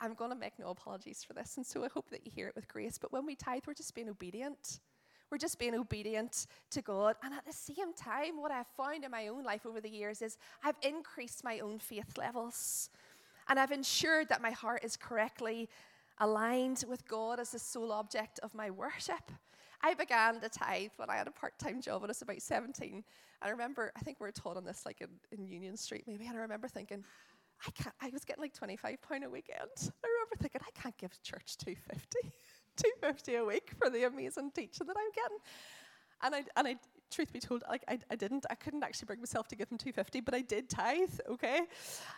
I'm 0.00 0.14
going 0.14 0.30
to 0.30 0.36
make 0.36 0.58
no 0.58 0.68
apologies 0.68 1.22
for 1.22 1.34
this, 1.34 1.56
and 1.56 1.66
so 1.66 1.84
I 1.84 1.88
hope 1.88 2.10
that 2.10 2.24
you 2.24 2.32
hear 2.34 2.48
it 2.48 2.56
with 2.56 2.66
grace. 2.66 2.98
But 2.98 3.12
when 3.12 3.26
we 3.26 3.36
tithe, 3.36 3.62
we're 3.66 3.74
just 3.74 3.94
being 3.94 4.08
obedient. 4.08 4.80
We're 5.30 5.38
just 5.38 5.58
being 5.58 5.74
obedient 5.74 6.46
to 6.70 6.82
God. 6.82 7.16
And 7.22 7.32
at 7.32 7.46
the 7.46 7.52
same 7.52 7.94
time, 7.94 8.40
what 8.40 8.50
I've 8.50 8.66
found 8.66 9.04
in 9.04 9.10
my 9.10 9.28
own 9.28 9.44
life 9.44 9.64
over 9.64 9.80
the 9.80 9.90
years 9.90 10.22
is 10.22 10.38
I've 10.64 10.76
increased 10.82 11.44
my 11.44 11.60
own 11.60 11.78
faith 11.78 12.18
levels. 12.18 12.90
And 13.48 13.58
I've 13.58 13.72
ensured 13.72 14.28
that 14.28 14.42
my 14.42 14.50
heart 14.50 14.84
is 14.84 14.96
correctly 14.96 15.68
aligned 16.18 16.84
with 16.88 17.06
God 17.08 17.40
as 17.40 17.50
the 17.52 17.58
sole 17.58 17.92
object 17.92 18.38
of 18.40 18.54
my 18.54 18.70
worship. 18.70 19.30
I 19.82 19.94
began 19.94 20.40
to 20.40 20.48
tithe 20.48 20.90
when 20.96 21.08
I 21.08 21.16
had 21.16 21.26
a 21.26 21.30
part 21.30 21.58
time 21.58 21.80
job 21.80 22.02
when 22.02 22.10
I 22.10 22.12
was 22.12 22.22
about 22.22 22.42
17. 22.42 23.02
I 23.42 23.48
remember, 23.48 23.92
I 23.96 24.00
think 24.00 24.20
we 24.20 24.26
were 24.26 24.32
taught 24.32 24.56
on 24.56 24.64
this 24.64 24.84
like 24.84 25.00
in, 25.00 25.08
in 25.32 25.46
Union 25.46 25.76
Street 25.76 26.04
maybe, 26.06 26.26
and 26.26 26.36
I 26.36 26.40
remember 26.40 26.68
thinking, 26.68 27.04
I 27.66 27.70
can't, 27.70 27.94
I 28.00 28.10
was 28.12 28.24
getting 28.24 28.42
like 28.42 28.54
25 28.54 29.00
pound 29.02 29.24
a 29.24 29.30
weekend. 29.30 29.70
I 29.78 30.08
remember 30.08 30.36
thinking, 30.38 30.60
I 30.66 30.80
can't 30.80 30.96
give 30.98 31.10
church 31.22 31.56
250, 31.58 32.18
250 32.82 33.34
a 33.36 33.44
week 33.44 33.70
for 33.78 33.90
the 33.90 34.04
amazing 34.04 34.50
teacher 34.50 34.84
that 34.84 34.96
I'm 34.96 35.12
getting. 35.14 35.38
And 36.22 36.34
I, 36.34 36.44
and 36.56 36.68
I, 36.68 36.76
truth 37.10 37.32
be 37.32 37.40
told, 37.40 37.64
like 37.68 37.82
I, 37.88 37.98
I 38.10 38.16
didn't, 38.16 38.46
I 38.50 38.54
couldn't 38.54 38.84
actually 38.84 39.06
bring 39.06 39.20
myself 39.20 39.48
to 39.48 39.56
give 39.56 39.68
them 39.68 39.78
250, 39.78 40.20
but 40.20 40.34
I 40.34 40.42
did 40.42 40.68
tithe, 40.68 41.18
okay? 41.28 41.62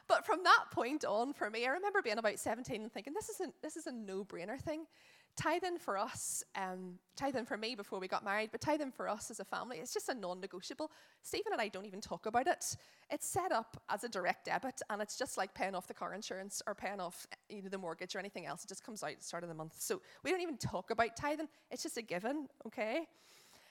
But 0.09 0.27
from 0.27 0.43
that 0.45 0.65
point 0.73 1.05
on 1.05 1.33
for 1.33 1.51
me, 1.51 1.67
I 1.67 1.71
remember 1.71 2.03
being 2.03 2.19
about 2.19 2.39
17 2.39 2.83
and 2.83 2.93
thinking, 2.93 3.15
this 3.15 3.29
is 3.29 3.41
a, 3.41 3.53
this 3.63 3.77
is 3.77 3.87
a 3.87 3.93
no-brainer 3.93 4.61
thing 4.61 4.87
tithing 5.37 5.79
for 5.79 5.99
us, 5.99 6.45
um, 6.57 6.99
tithing 7.17 7.45
for 7.45 7.57
me 7.57 7.75
before 7.75 7.99
we 7.99 8.09
got 8.09 8.25
married, 8.25 8.51
but 8.53 8.61
tithing 8.61 8.91
for 8.93 9.09
us 9.09 9.31
as 9.31 9.41
a 9.41 9.45
family, 9.45 9.79
it's 9.79 9.93
just 9.93 10.09
a 10.09 10.15
non 10.15 10.41
negotiable. 10.41 10.91
Stephen 11.23 11.53
and 11.53 11.61
I 11.61 11.69
don't 11.69 11.87
even 11.87 12.01
talk 12.01 12.27
about 12.27 12.47
it. 12.47 12.77
It's 13.11 13.27
set 13.27 13.53
up 13.53 13.83
as 13.89 14.05
a 14.05 14.09
direct 14.09 14.47
debit, 14.47 14.81
and 14.91 15.01
it's 15.01 15.19
just 15.19 15.37
like 15.37 15.55
paying 15.55 15.75
off 15.75 15.87
the 15.87 15.95
car 15.95 16.15
insurance 16.15 16.63
or 16.67 16.75
paying 16.75 17.01
off 17.01 17.27
you 17.49 17.63
know, 17.63 17.69
the 17.69 17.79
mortgage 17.79 18.15
or 18.15 18.19
anything 18.19 18.47
else. 18.47 18.65
It 18.65 18.69
just 18.69 18.85
comes 18.85 19.03
out 19.03 19.13
at 19.13 19.19
the 19.21 19.25
start 19.25 19.43
of 19.43 19.49
the 19.49 19.55
month. 19.55 19.75
So 19.79 20.01
we 20.23 20.31
don't 20.31 20.43
even 20.43 20.59
talk 20.59 20.91
about 20.91 21.17
tithing, 21.17 21.49
it's 21.71 21.83
just 21.83 21.97
a 21.97 22.03
given, 22.03 22.47
okay? 22.67 23.07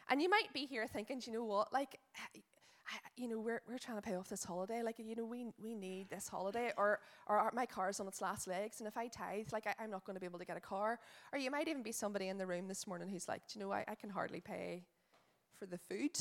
And 0.09 0.21
you 0.21 0.29
might 0.29 0.51
be 0.53 0.65
here 0.65 0.87
thinking, 0.87 1.21
you 1.25 1.33
know 1.33 1.45
what, 1.45 1.71
like, 1.71 1.97
you 3.17 3.27
know, 3.27 3.39
we're, 3.39 3.61
we're 3.67 3.77
trying 3.77 3.97
to 3.97 4.01
pay 4.01 4.15
off 4.15 4.27
this 4.27 4.43
holiday. 4.43 4.81
Like, 4.83 4.95
you 4.99 5.15
know, 5.15 5.25
we, 5.25 5.45
we 5.61 5.73
need 5.75 6.09
this 6.09 6.27
holiday. 6.27 6.71
Or, 6.77 6.99
or 7.27 7.51
my 7.53 7.65
car's 7.65 7.99
on 7.99 8.07
its 8.07 8.21
last 8.21 8.47
legs. 8.47 8.79
And 8.79 8.87
if 8.87 8.97
I 8.97 9.07
tithe, 9.07 9.47
like, 9.51 9.67
I, 9.67 9.83
am 9.83 9.91
not 9.91 10.05
going 10.05 10.15
to 10.15 10.19
be 10.19 10.25
able 10.25 10.39
to 10.39 10.45
get 10.45 10.57
a 10.57 10.61
car. 10.61 10.99
Or 11.31 11.39
you 11.39 11.51
might 11.51 11.67
even 11.67 11.83
be 11.83 11.91
somebody 11.91 12.27
in 12.27 12.37
the 12.37 12.47
room 12.47 12.67
this 12.67 12.87
morning 12.87 13.09
who's 13.09 13.27
like, 13.27 13.41
you 13.53 13.61
know, 13.61 13.71
I, 13.71 13.83
I 13.87 13.95
can 13.95 14.09
hardly 14.09 14.41
pay 14.41 14.83
for 15.57 15.65
the 15.65 15.77
food 15.77 16.17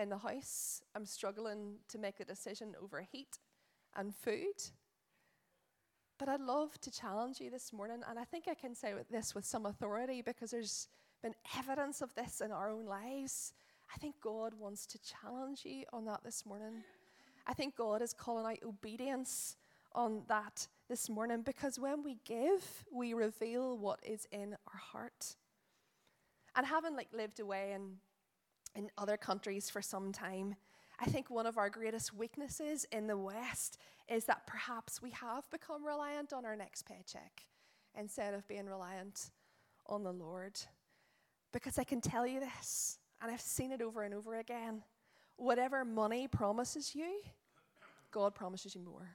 in 0.00 0.10
the 0.10 0.18
house. 0.18 0.82
I'm 0.94 1.06
struggling 1.06 1.76
to 1.88 1.98
make 1.98 2.20
a 2.20 2.24
decision 2.24 2.74
over 2.82 3.04
heat 3.10 3.38
and 3.96 4.14
food. 4.14 4.62
But 6.18 6.28
I'd 6.28 6.40
love 6.40 6.80
to 6.80 6.90
challenge 6.90 7.40
you 7.40 7.50
this 7.50 7.72
morning. 7.72 8.02
And 8.08 8.18
I 8.18 8.24
think 8.24 8.44
I 8.48 8.54
can 8.54 8.74
say 8.74 8.94
this 9.10 9.34
with 9.34 9.44
some 9.44 9.66
authority 9.66 10.22
because 10.22 10.50
there's 10.50 10.88
been 11.22 11.34
evidence 11.58 12.00
of 12.00 12.14
this 12.14 12.40
in 12.40 12.52
our 12.52 12.70
own 12.70 12.86
lives 12.86 13.52
I 13.94 13.98
think 13.98 14.16
God 14.20 14.54
wants 14.58 14.86
to 14.86 14.98
challenge 14.98 15.64
you 15.64 15.84
on 15.92 16.04
that 16.06 16.20
this 16.24 16.44
morning. 16.44 16.82
I 17.46 17.54
think 17.54 17.76
God 17.76 18.02
is 18.02 18.12
calling 18.12 18.44
out 18.44 18.58
obedience 18.66 19.56
on 19.94 20.22
that 20.28 20.68
this 20.88 21.08
morning 21.08 21.42
because 21.42 21.78
when 21.78 22.02
we 22.02 22.18
give, 22.24 22.84
we 22.92 23.14
reveal 23.14 23.78
what 23.78 24.00
is 24.04 24.26
in 24.30 24.56
our 24.66 24.80
heart. 24.92 25.36
And 26.54 26.66
having 26.66 26.94
like 26.94 27.08
lived 27.12 27.40
away 27.40 27.72
in, 27.74 27.96
in 28.74 28.90
other 28.98 29.16
countries 29.16 29.70
for 29.70 29.80
some 29.80 30.12
time, 30.12 30.56
I 31.00 31.06
think 31.06 31.30
one 31.30 31.46
of 31.46 31.56
our 31.56 31.70
greatest 31.70 32.12
weaknesses 32.12 32.84
in 32.92 33.06
the 33.06 33.16
West 33.16 33.78
is 34.08 34.24
that 34.24 34.46
perhaps 34.46 35.00
we 35.00 35.10
have 35.12 35.48
become 35.50 35.86
reliant 35.86 36.32
on 36.32 36.44
our 36.44 36.56
next 36.56 36.84
paycheck 36.86 37.44
instead 37.98 38.34
of 38.34 38.46
being 38.48 38.66
reliant 38.66 39.30
on 39.86 40.02
the 40.02 40.12
Lord. 40.12 40.58
Because 41.52 41.78
I 41.78 41.84
can 41.84 42.00
tell 42.00 42.26
you 42.26 42.40
this 42.40 42.98
and 43.20 43.30
I've 43.30 43.40
seen 43.40 43.72
it 43.72 43.82
over 43.82 44.02
and 44.02 44.14
over 44.14 44.38
again. 44.38 44.82
Whatever 45.36 45.84
money 45.84 46.28
promises 46.28 46.94
you, 46.94 47.20
God 48.10 48.34
promises 48.34 48.74
you 48.74 48.80
more. 48.80 49.08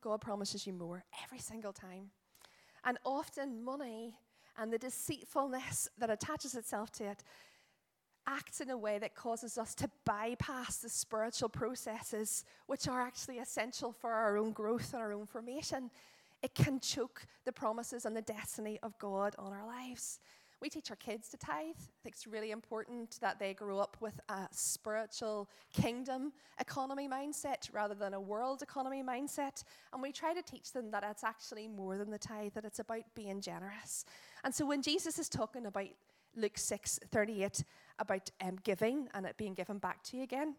God 0.00 0.20
promises 0.20 0.66
you 0.66 0.72
more 0.72 1.04
every 1.24 1.38
single 1.38 1.72
time. 1.72 2.10
And 2.84 2.98
often, 3.04 3.62
money 3.64 4.16
and 4.58 4.72
the 4.72 4.78
deceitfulness 4.78 5.88
that 5.98 6.10
attaches 6.10 6.54
itself 6.54 6.90
to 6.92 7.04
it 7.04 7.22
acts 8.26 8.60
in 8.60 8.70
a 8.70 8.78
way 8.78 8.98
that 8.98 9.14
causes 9.14 9.58
us 9.58 9.74
to 9.74 9.90
bypass 10.04 10.78
the 10.78 10.88
spiritual 10.88 11.48
processes 11.48 12.44
which 12.66 12.86
are 12.86 13.00
actually 13.00 13.38
essential 13.38 13.92
for 13.92 14.12
our 14.12 14.36
own 14.36 14.52
growth 14.52 14.92
and 14.92 15.02
our 15.02 15.12
own 15.12 15.26
formation. 15.26 15.90
It 16.42 16.54
can 16.54 16.80
choke 16.80 17.26
the 17.44 17.52
promises 17.52 18.04
and 18.04 18.16
the 18.16 18.22
destiny 18.22 18.78
of 18.82 18.96
God 18.98 19.34
on 19.38 19.52
our 19.52 19.66
lives. 19.66 20.20
We 20.62 20.70
teach 20.70 20.90
our 20.90 20.96
kids 20.96 21.28
to 21.30 21.36
tithe. 21.36 21.74
I 21.76 21.98
think 22.04 22.14
it's 22.14 22.28
really 22.28 22.52
important 22.52 23.18
that 23.20 23.40
they 23.40 23.52
grow 23.52 23.80
up 23.80 23.96
with 23.98 24.20
a 24.28 24.46
spiritual 24.52 25.50
kingdom 25.72 26.32
economy 26.60 27.08
mindset 27.08 27.68
rather 27.72 27.96
than 27.96 28.14
a 28.14 28.20
world 28.20 28.62
economy 28.62 29.02
mindset. 29.02 29.64
And 29.92 30.00
we 30.00 30.12
try 30.12 30.32
to 30.32 30.40
teach 30.40 30.70
them 30.70 30.92
that 30.92 31.02
it's 31.02 31.24
actually 31.24 31.66
more 31.66 31.98
than 31.98 32.12
the 32.12 32.18
tithe, 32.18 32.52
that 32.54 32.64
it's 32.64 32.78
about 32.78 33.02
being 33.16 33.40
generous. 33.40 34.04
And 34.44 34.54
so 34.54 34.64
when 34.64 34.82
Jesus 34.82 35.18
is 35.18 35.28
talking 35.28 35.66
about 35.66 35.88
Luke 36.36 36.56
6 36.56 37.00
38 37.10 37.64
about 37.98 38.30
um, 38.40 38.56
giving 38.62 39.08
and 39.14 39.26
it 39.26 39.36
being 39.36 39.54
given 39.54 39.78
back 39.78 40.04
to 40.04 40.16
you 40.16 40.22
again, 40.22 40.54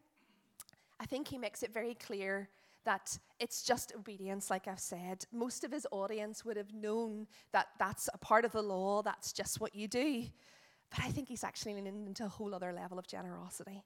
I 0.99 1.05
think 1.05 1.29
he 1.29 1.37
makes 1.37 1.63
it 1.63 1.73
very 1.73 1.95
clear 1.95 2.49
that 2.85 3.17
it's 3.39 3.63
just 3.63 3.93
obedience, 3.95 4.49
like 4.49 4.67
I've 4.67 4.79
said. 4.79 5.25
Most 5.31 5.63
of 5.63 5.71
his 5.71 5.87
audience 5.91 6.43
would 6.45 6.57
have 6.57 6.73
known 6.73 7.27
that 7.51 7.67
that's 7.79 8.09
a 8.13 8.17
part 8.17 8.45
of 8.45 8.51
the 8.51 8.61
law, 8.61 9.01
that's 9.01 9.33
just 9.33 9.59
what 9.59 9.75
you 9.75 9.87
do. 9.87 10.25
But 10.89 11.05
I 11.05 11.09
think 11.09 11.27
he's 11.27 11.43
actually 11.43 11.75
leaning 11.75 12.05
into 12.05 12.25
a 12.25 12.29
whole 12.29 12.53
other 12.53 12.71
level 12.71 12.99
of 12.99 13.07
generosity. 13.07 13.83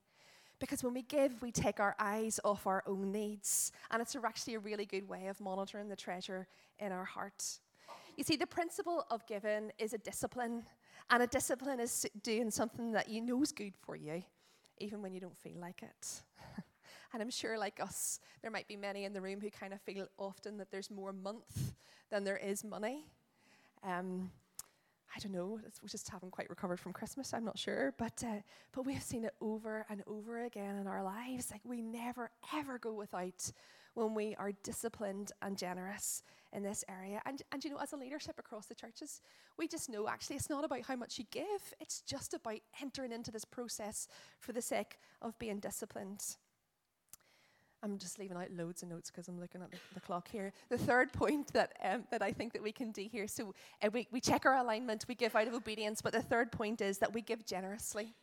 Because 0.60 0.82
when 0.82 0.94
we 0.94 1.02
give, 1.02 1.40
we 1.40 1.52
take 1.52 1.78
our 1.78 1.94
eyes 1.98 2.40
off 2.44 2.66
our 2.66 2.82
own 2.86 3.12
needs. 3.12 3.72
And 3.90 4.02
it's 4.02 4.16
actually 4.16 4.54
a 4.54 4.58
really 4.58 4.86
good 4.86 5.08
way 5.08 5.28
of 5.28 5.40
monitoring 5.40 5.88
the 5.88 5.96
treasure 5.96 6.48
in 6.78 6.90
our 6.92 7.04
heart. 7.04 7.44
You 8.16 8.24
see, 8.24 8.36
the 8.36 8.46
principle 8.46 9.06
of 9.10 9.24
giving 9.26 9.70
is 9.78 9.92
a 9.92 9.98
discipline. 9.98 10.64
And 11.10 11.22
a 11.22 11.26
discipline 11.26 11.80
is 11.80 12.06
doing 12.22 12.50
something 12.50 12.92
that 12.92 13.08
you 13.08 13.20
know 13.20 13.42
is 13.42 13.52
good 13.52 13.74
for 13.80 13.96
you, 13.96 14.22
even 14.78 15.00
when 15.00 15.14
you 15.14 15.20
don't 15.20 15.36
feel 15.38 15.58
like 15.58 15.82
it. 15.82 16.22
And 17.12 17.22
I'm 17.22 17.30
sure, 17.30 17.58
like 17.58 17.80
us, 17.80 18.20
there 18.42 18.50
might 18.50 18.68
be 18.68 18.76
many 18.76 19.04
in 19.04 19.12
the 19.12 19.20
room 19.20 19.40
who 19.40 19.50
kind 19.50 19.72
of 19.72 19.80
feel 19.80 20.06
often 20.18 20.58
that 20.58 20.70
there's 20.70 20.90
more 20.90 21.12
month 21.12 21.72
than 22.10 22.24
there 22.24 22.36
is 22.36 22.64
money. 22.64 23.04
Um, 23.82 24.30
I 25.16 25.20
don't 25.20 25.32
know, 25.32 25.58
we 25.82 25.88
just 25.88 26.08
haven't 26.10 26.32
quite 26.32 26.50
recovered 26.50 26.78
from 26.78 26.92
Christmas, 26.92 27.32
I'm 27.32 27.44
not 27.44 27.58
sure. 27.58 27.94
But, 27.98 28.22
uh, 28.24 28.40
but 28.72 28.84
we've 28.84 29.02
seen 29.02 29.24
it 29.24 29.34
over 29.40 29.86
and 29.88 30.02
over 30.06 30.44
again 30.44 30.76
in 30.76 30.86
our 30.86 31.02
lives. 31.02 31.50
Like 31.50 31.62
we 31.64 31.80
never, 31.80 32.30
ever 32.54 32.78
go 32.78 32.92
without 32.92 33.50
when 33.94 34.14
we 34.14 34.36
are 34.36 34.52
disciplined 34.62 35.32
and 35.42 35.56
generous 35.56 36.22
in 36.52 36.62
this 36.62 36.84
area. 36.88 37.22
And, 37.24 37.42
and 37.52 37.64
you 37.64 37.70
know, 37.70 37.78
as 37.78 37.92
a 37.92 37.96
leadership 37.96 38.38
across 38.38 38.66
the 38.66 38.74
churches, 38.74 39.22
we 39.56 39.66
just 39.66 39.88
know 39.88 40.08
actually 40.08 40.36
it's 40.36 40.50
not 40.50 40.64
about 40.64 40.82
how 40.82 40.94
much 40.94 41.18
you 41.18 41.24
give, 41.30 41.74
it's 41.80 42.02
just 42.02 42.34
about 42.34 42.60
entering 42.80 43.12
into 43.12 43.30
this 43.30 43.44
process 43.44 44.08
for 44.40 44.52
the 44.52 44.62
sake 44.62 44.98
of 45.22 45.38
being 45.38 45.58
disciplined. 45.58 46.22
I'm 47.82 47.98
just 47.98 48.18
leaving 48.18 48.36
out 48.36 48.50
loads 48.50 48.82
of 48.82 48.88
notes 48.88 49.10
because 49.10 49.28
I'm 49.28 49.38
looking 49.38 49.62
at 49.62 49.70
the, 49.70 49.78
the, 49.94 50.00
clock 50.00 50.28
here. 50.28 50.52
The 50.68 50.78
third 50.78 51.12
point 51.12 51.52
that 51.52 51.72
um, 51.82 52.04
that 52.10 52.22
I 52.22 52.32
think 52.32 52.52
that 52.52 52.62
we 52.62 52.72
can 52.72 52.90
do 52.90 53.06
here, 53.10 53.28
so 53.28 53.54
uh, 53.82 53.90
we, 53.92 54.08
we 54.10 54.20
check 54.20 54.46
our 54.46 54.56
alignment, 54.56 55.04
we 55.08 55.14
give 55.14 55.36
out 55.36 55.46
of 55.46 55.54
obedience, 55.54 56.02
but 56.02 56.12
the 56.12 56.22
third 56.22 56.50
point 56.50 56.80
is 56.80 56.98
that 56.98 57.12
we 57.12 57.22
give 57.22 57.46
generously. 57.46 58.14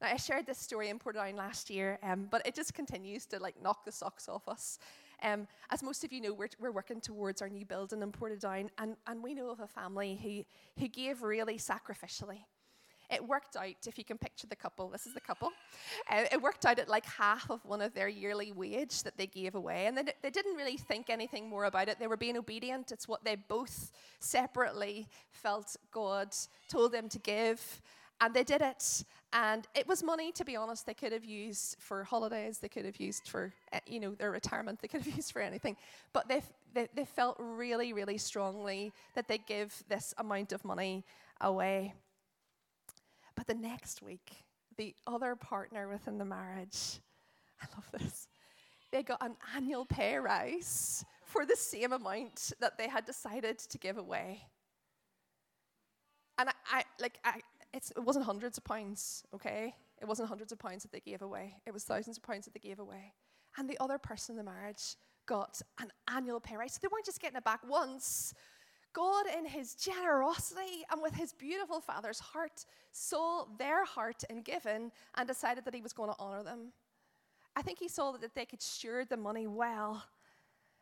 Now, 0.00 0.08
I 0.08 0.16
shared 0.16 0.46
this 0.46 0.58
story 0.58 0.90
in 0.90 0.98
Portadown 0.98 1.36
last 1.36 1.70
year, 1.70 1.98
um, 2.02 2.28
but 2.30 2.46
it 2.46 2.54
just 2.54 2.74
continues 2.74 3.24
to 3.26 3.38
like 3.38 3.54
knock 3.62 3.84
the 3.84 3.92
socks 3.92 4.28
off 4.28 4.46
us. 4.48 4.78
Um, 5.22 5.48
as 5.70 5.82
most 5.82 6.04
of 6.04 6.12
you 6.12 6.20
know, 6.20 6.34
we're, 6.34 6.50
we're 6.58 6.72
working 6.72 7.00
towards 7.00 7.40
our 7.40 7.48
new 7.48 7.64
building 7.64 8.02
in 8.02 8.12
Portadown, 8.12 8.68
and, 8.78 8.96
and 9.06 9.22
we 9.22 9.32
know 9.32 9.48
of 9.48 9.60
a 9.60 9.66
family 9.66 10.18
who, 10.22 10.80
who 10.82 10.88
gave 10.88 11.22
really 11.22 11.56
sacrificially. 11.56 12.40
It 13.10 13.26
worked 13.26 13.56
out, 13.56 13.86
if 13.86 13.98
you 13.98 14.04
can 14.04 14.18
picture 14.18 14.46
the 14.46 14.56
couple, 14.56 14.88
this 14.88 15.06
is 15.06 15.14
the 15.14 15.20
couple, 15.20 15.50
uh, 16.10 16.24
it 16.32 16.40
worked 16.40 16.66
out 16.66 16.78
at 16.78 16.88
like 16.88 17.06
half 17.06 17.50
of 17.50 17.64
one 17.64 17.80
of 17.80 17.94
their 17.94 18.08
yearly 18.08 18.52
wage 18.52 19.02
that 19.02 19.16
they 19.16 19.26
gave 19.26 19.54
away. 19.54 19.86
And 19.86 19.96
they, 19.96 20.04
they 20.22 20.30
didn't 20.30 20.56
really 20.56 20.76
think 20.76 21.10
anything 21.10 21.48
more 21.48 21.64
about 21.64 21.88
it. 21.88 21.98
They 21.98 22.06
were 22.06 22.16
being 22.16 22.36
obedient. 22.36 22.92
It's 22.92 23.08
what 23.08 23.24
they 23.24 23.36
both 23.36 23.92
separately 24.20 25.08
felt 25.30 25.76
God 25.92 26.34
told 26.68 26.92
them 26.92 27.08
to 27.10 27.18
give. 27.18 27.80
And 28.20 28.32
they 28.32 28.44
did 28.44 28.62
it. 28.62 29.04
And 29.32 29.66
it 29.74 29.86
was 29.86 30.02
money, 30.02 30.32
to 30.32 30.44
be 30.44 30.56
honest, 30.56 30.86
they 30.86 30.94
could 30.94 31.12
have 31.12 31.24
used 31.24 31.76
for 31.78 32.04
holidays, 32.04 32.58
they 32.58 32.68
could 32.68 32.86
have 32.86 32.96
used 32.96 33.28
for, 33.28 33.52
uh, 33.72 33.80
you 33.86 34.00
know, 34.00 34.14
their 34.14 34.30
retirement, 34.30 34.80
they 34.80 34.88
could 34.88 35.02
have 35.02 35.16
used 35.16 35.32
for 35.32 35.42
anything. 35.42 35.76
But 36.12 36.28
they, 36.28 36.42
they, 36.72 36.88
they 36.94 37.04
felt 37.04 37.36
really, 37.38 37.92
really 37.92 38.18
strongly 38.18 38.92
that 39.14 39.28
they 39.28 39.38
give 39.38 39.84
this 39.88 40.14
amount 40.16 40.52
of 40.52 40.64
money 40.64 41.04
away. 41.40 41.92
The 43.46 43.54
next 43.54 44.02
week, 44.02 44.44
the 44.76 44.94
other 45.06 45.36
partner 45.36 45.88
within 45.88 46.18
the 46.18 46.24
marriage, 46.24 47.00
I 47.62 47.66
love 47.74 47.88
this, 47.92 48.28
they 48.92 49.02
got 49.02 49.22
an 49.22 49.36
annual 49.54 49.84
pay 49.84 50.16
rise 50.16 51.04
for 51.24 51.44
the 51.44 51.56
same 51.56 51.92
amount 51.92 52.52
that 52.60 52.78
they 52.78 52.88
had 52.88 53.04
decided 53.04 53.58
to 53.58 53.78
give 53.78 53.98
away. 53.98 54.42
And 56.38 56.48
I, 56.48 56.52
I 56.70 56.84
like, 57.00 57.18
I, 57.24 57.40
it 57.72 57.90
wasn't 57.96 58.24
hundreds 58.24 58.58
of 58.58 58.64
pounds, 58.64 59.24
okay? 59.34 59.74
It 60.00 60.06
wasn't 60.06 60.28
hundreds 60.28 60.52
of 60.52 60.58
pounds 60.58 60.82
that 60.82 60.92
they 60.92 61.00
gave 61.00 61.22
away. 61.22 61.56
It 61.66 61.72
was 61.72 61.84
thousands 61.84 62.18
of 62.18 62.22
pounds 62.22 62.44
that 62.44 62.54
they 62.54 62.60
gave 62.60 62.78
away. 62.78 63.12
And 63.58 63.68
the 63.68 63.78
other 63.80 63.98
person 63.98 64.34
in 64.34 64.44
the 64.44 64.50
marriage 64.50 64.96
got 65.26 65.60
an 65.80 65.90
annual 66.08 66.40
pay 66.40 66.56
rise. 66.56 66.74
So 66.74 66.78
they 66.82 66.88
weren't 66.92 67.06
just 67.06 67.20
getting 67.20 67.36
it 67.36 67.44
back 67.44 67.60
once, 67.68 68.34
God, 68.96 69.26
in 69.38 69.44
his 69.44 69.74
generosity 69.74 70.86
and 70.90 71.02
with 71.02 71.12
his 71.12 71.34
beautiful 71.34 71.80
father's 71.80 72.18
heart, 72.18 72.64
saw 72.92 73.44
their 73.58 73.84
heart 73.84 74.24
in 74.30 74.40
giving 74.40 74.90
and 75.16 75.28
decided 75.28 75.66
that 75.66 75.74
he 75.74 75.82
was 75.82 75.92
going 75.92 76.08
to 76.08 76.16
honor 76.18 76.42
them. 76.42 76.72
I 77.54 77.60
think 77.60 77.78
he 77.78 77.88
saw 77.88 78.12
that 78.12 78.34
they 78.34 78.46
could 78.46 78.62
steward 78.62 79.10
the 79.10 79.18
money 79.18 79.46
well. 79.46 80.02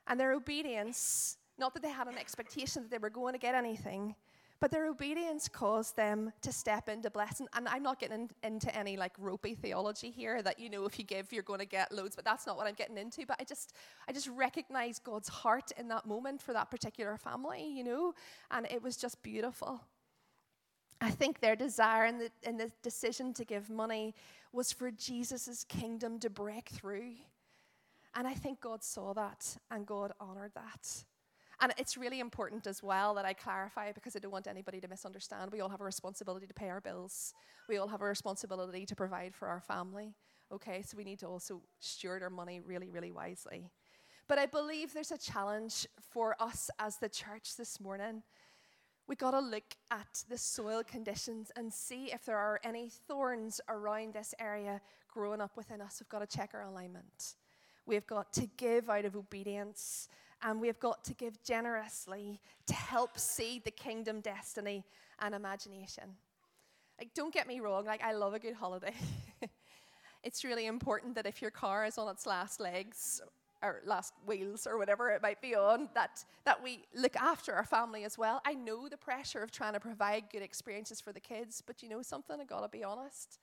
And 0.06 0.20
their 0.20 0.32
obedience, 0.32 1.38
not 1.58 1.74
that 1.74 1.82
they 1.82 1.90
had 1.90 2.06
an 2.06 2.16
expectation 2.16 2.82
that 2.82 2.90
they 2.92 2.98
were 2.98 3.10
going 3.10 3.32
to 3.32 3.38
get 3.38 3.56
anything, 3.56 4.14
but 4.60 4.70
their 4.70 4.86
obedience 4.86 5.48
caused 5.48 5.96
them 5.96 6.32
to 6.42 6.52
step 6.52 6.88
into 6.88 7.10
blessing. 7.10 7.46
And 7.54 7.68
I'm 7.68 7.82
not 7.82 8.00
getting 8.00 8.30
in, 8.42 8.52
into 8.54 8.74
any 8.74 8.96
like 8.96 9.12
ropey 9.18 9.54
theology 9.54 10.10
here 10.10 10.42
that 10.42 10.58
you 10.58 10.70
know 10.70 10.84
if 10.84 10.98
you 10.98 11.04
give 11.04 11.32
you're 11.32 11.42
going 11.42 11.60
to 11.60 11.66
get 11.66 11.92
loads, 11.92 12.16
but 12.16 12.24
that's 12.24 12.46
not 12.46 12.56
what 12.56 12.66
I'm 12.66 12.74
getting 12.74 12.98
into. 12.98 13.26
But 13.26 13.40
I 13.40 13.44
just 13.44 13.74
I 14.08 14.12
just 14.12 14.28
recognize 14.28 14.98
God's 14.98 15.28
heart 15.28 15.72
in 15.78 15.88
that 15.88 16.06
moment 16.06 16.40
for 16.40 16.52
that 16.52 16.70
particular 16.70 17.16
family, 17.16 17.66
you 17.66 17.84
know, 17.84 18.14
and 18.50 18.66
it 18.70 18.82
was 18.82 18.96
just 18.96 19.22
beautiful. 19.22 19.80
I 21.00 21.10
think 21.10 21.40
their 21.40 21.56
desire 21.56 22.06
in 22.06 22.18
the, 22.18 22.30
in 22.44 22.56
the 22.56 22.70
decision 22.82 23.34
to 23.34 23.44
give 23.44 23.68
money 23.68 24.14
was 24.52 24.72
for 24.72 24.90
Jesus' 24.90 25.64
kingdom 25.68 26.18
to 26.20 26.30
break 26.30 26.68
through. 26.70 27.12
And 28.14 28.26
I 28.26 28.34
think 28.34 28.60
God 28.60 28.82
saw 28.82 29.12
that 29.14 29.58
and 29.70 29.84
God 29.84 30.12
honored 30.20 30.52
that. 30.54 31.04
And 31.64 31.72
it's 31.78 31.96
really 31.96 32.20
important 32.20 32.66
as 32.66 32.82
well 32.82 33.14
that 33.14 33.24
I 33.24 33.32
clarify 33.32 33.90
because 33.92 34.14
I 34.14 34.18
don't 34.18 34.30
want 34.30 34.46
anybody 34.46 34.82
to 34.82 34.86
misunderstand. 34.86 35.50
We 35.50 35.62
all 35.62 35.70
have 35.70 35.80
a 35.80 35.84
responsibility 35.84 36.46
to 36.46 36.52
pay 36.52 36.68
our 36.68 36.82
bills, 36.82 37.32
we 37.70 37.78
all 37.78 37.88
have 37.88 38.02
a 38.02 38.04
responsibility 38.04 38.84
to 38.84 38.94
provide 38.94 39.34
for 39.34 39.48
our 39.48 39.62
family. 39.62 40.12
Okay, 40.52 40.82
so 40.82 40.94
we 40.94 41.04
need 41.04 41.18
to 41.20 41.26
also 41.26 41.62
steward 41.80 42.22
our 42.22 42.28
money 42.28 42.60
really, 42.60 42.90
really 42.90 43.10
wisely. 43.10 43.70
But 44.28 44.38
I 44.38 44.44
believe 44.44 44.92
there's 44.92 45.10
a 45.10 45.16
challenge 45.16 45.86
for 46.10 46.36
us 46.38 46.68
as 46.78 46.98
the 46.98 47.08
church 47.08 47.56
this 47.56 47.80
morning. 47.80 48.22
We 49.08 49.16
got 49.16 49.30
to 49.30 49.40
look 49.40 49.74
at 49.90 50.22
the 50.28 50.36
soil 50.36 50.82
conditions 50.84 51.50
and 51.56 51.72
see 51.72 52.12
if 52.12 52.26
there 52.26 52.36
are 52.36 52.60
any 52.62 52.90
thorns 53.08 53.62
around 53.70 54.12
this 54.12 54.34
area 54.38 54.82
growing 55.08 55.40
up 55.40 55.56
within 55.56 55.80
us. 55.80 55.96
We've 55.98 56.10
got 56.10 56.28
to 56.28 56.36
check 56.36 56.50
our 56.52 56.64
alignment. 56.64 57.36
We've 57.86 58.06
got 58.06 58.34
to 58.34 58.46
give 58.58 58.90
out 58.90 59.06
of 59.06 59.16
obedience 59.16 60.08
and 60.44 60.60
we've 60.60 60.78
got 60.78 61.02
to 61.04 61.14
give 61.14 61.42
generously 61.42 62.40
to 62.66 62.74
help 62.74 63.18
seed 63.18 63.64
the 63.64 63.70
kingdom 63.70 64.20
destiny 64.20 64.84
and 65.20 65.34
imagination. 65.34 66.04
Like, 66.98 67.14
don't 67.14 67.32
get 67.32 67.48
me 67.48 67.60
wrong, 67.60 67.86
like, 67.86 68.04
I 68.04 68.12
love 68.12 68.34
a 68.34 68.38
good 68.38 68.54
holiday. 68.54 68.94
it's 70.22 70.44
really 70.44 70.66
important 70.66 71.14
that 71.14 71.26
if 71.26 71.40
your 71.40 71.50
car 71.50 71.86
is 71.86 71.98
on 71.98 72.08
its 72.08 72.26
last 72.26 72.60
legs 72.60 73.22
or 73.62 73.80
last 73.86 74.12
wheels 74.26 74.66
or 74.66 74.76
whatever 74.76 75.10
it 75.10 75.22
might 75.22 75.40
be 75.40 75.56
on, 75.56 75.88
that, 75.94 76.22
that 76.44 76.62
we 76.62 76.84
look 76.94 77.16
after 77.16 77.54
our 77.54 77.64
family 77.64 78.04
as 78.04 78.18
well. 78.18 78.42
I 78.44 78.52
know 78.52 78.88
the 78.88 78.98
pressure 78.98 79.42
of 79.42 79.50
trying 79.50 79.72
to 79.72 79.80
provide 79.80 80.24
good 80.30 80.42
experiences 80.42 81.00
for 81.00 81.12
the 81.12 81.20
kids, 81.20 81.62
but 81.66 81.82
you 81.82 81.88
know 81.88 82.02
something? 82.02 82.38
I 82.38 82.44
gotta 82.44 82.68
be 82.68 82.84
honest. 82.84 83.38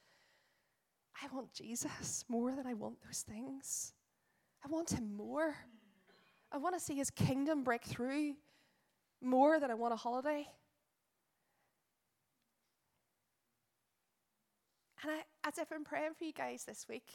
I 1.21 1.27
want 1.33 1.51
Jesus 1.53 2.23
more 2.29 2.55
than 2.55 2.67
I 2.67 2.75
want 2.75 3.01
those 3.03 3.25
things. 3.27 3.93
I 4.63 4.67
want 4.69 4.91
him 4.91 5.15
more. 5.17 5.55
I 6.51 6.57
want 6.57 6.75
to 6.75 6.81
see 6.81 6.95
his 6.95 7.09
kingdom 7.09 7.63
break 7.63 7.83
through 7.83 8.33
more 9.21 9.59
than 9.59 9.71
I 9.71 9.73
want 9.73 9.93
a 9.93 9.97
holiday. 9.97 10.47
And 15.01 15.11
I, 15.11 15.47
as 15.47 15.57
I've 15.57 15.69
been 15.69 15.83
praying 15.83 16.13
for 16.17 16.25
you 16.25 16.33
guys 16.33 16.63
this 16.65 16.87
week, 16.89 17.07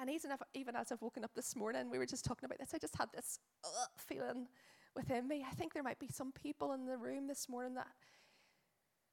and 0.00 0.08
even, 0.08 0.30
even 0.54 0.74
as 0.74 0.90
I've 0.90 1.02
woken 1.02 1.22
up 1.22 1.32
this 1.34 1.54
morning, 1.54 1.90
we 1.90 1.98
were 1.98 2.06
just 2.06 2.24
talking 2.24 2.46
about 2.46 2.58
this, 2.58 2.70
I 2.74 2.78
just 2.78 2.96
had 2.96 3.08
this 3.14 3.38
uh, 3.64 3.68
feeling 3.96 4.48
within 4.96 5.28
me. 5.28 5.44
I 5.46 5.54
think 5.54 5.74
there 5.74 5.82
might 5.82 5.98
be 5.98 6.08
some 6.08 6.32
people 6.32 6.72
in 6.72 6.86
the 6.86 6.96
room 6.96 7.26
this 7.26 7.48
morning 7.48 7.74
that, 7.74 7.88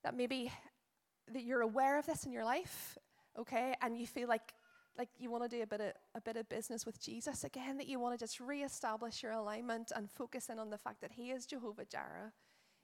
that 0.04 0.16
maybe 0.16 0.52
that 1.34 1.44
you're 1.44 1.62
aware 1.62 2.00
of 2.00 2.06
this 2.06 2.26
in 2.26 2.32
your 2.32 2.46
life, 2.46 2.98
okay, 3.38 3.76
and 3.82 3.98
you 3.98 4.08
feel 4.08 4.28
like 4.28 4.54
like 4.98 5.10
you 5.18 5.30
want 5.30 5.44
to 5.44 5.50
do 5.50 5.62
a 5.62 5.68
bit 5.68 5.82
of 5.82 5.92
a 6.16 6.22
bit 6.22 6.38
of 6.38 6.48
business 6.50 6.86
with 6.86 7.00
Jesus 7.02 7.44
again, 7.44 7.78
that 7.78 7.88
you 7.88 8.00
want 8.00 8.18
to 8.18 8.24
just 8.24 8.40
reestablish 8.40 9.24
your 9.24 9.34
alignment 9.34 9.92
and 9.96 10.10
focus 10.10 10.50
in 10.50 10.60
on 10.60 10.70
the 10.70 10.78
fact 10.78 11.02
that 11.02 11.12
He 11.12 11.32
is 11.32 11.46
Jehovah 11.46 11.86
Jireh, 11.86 12.34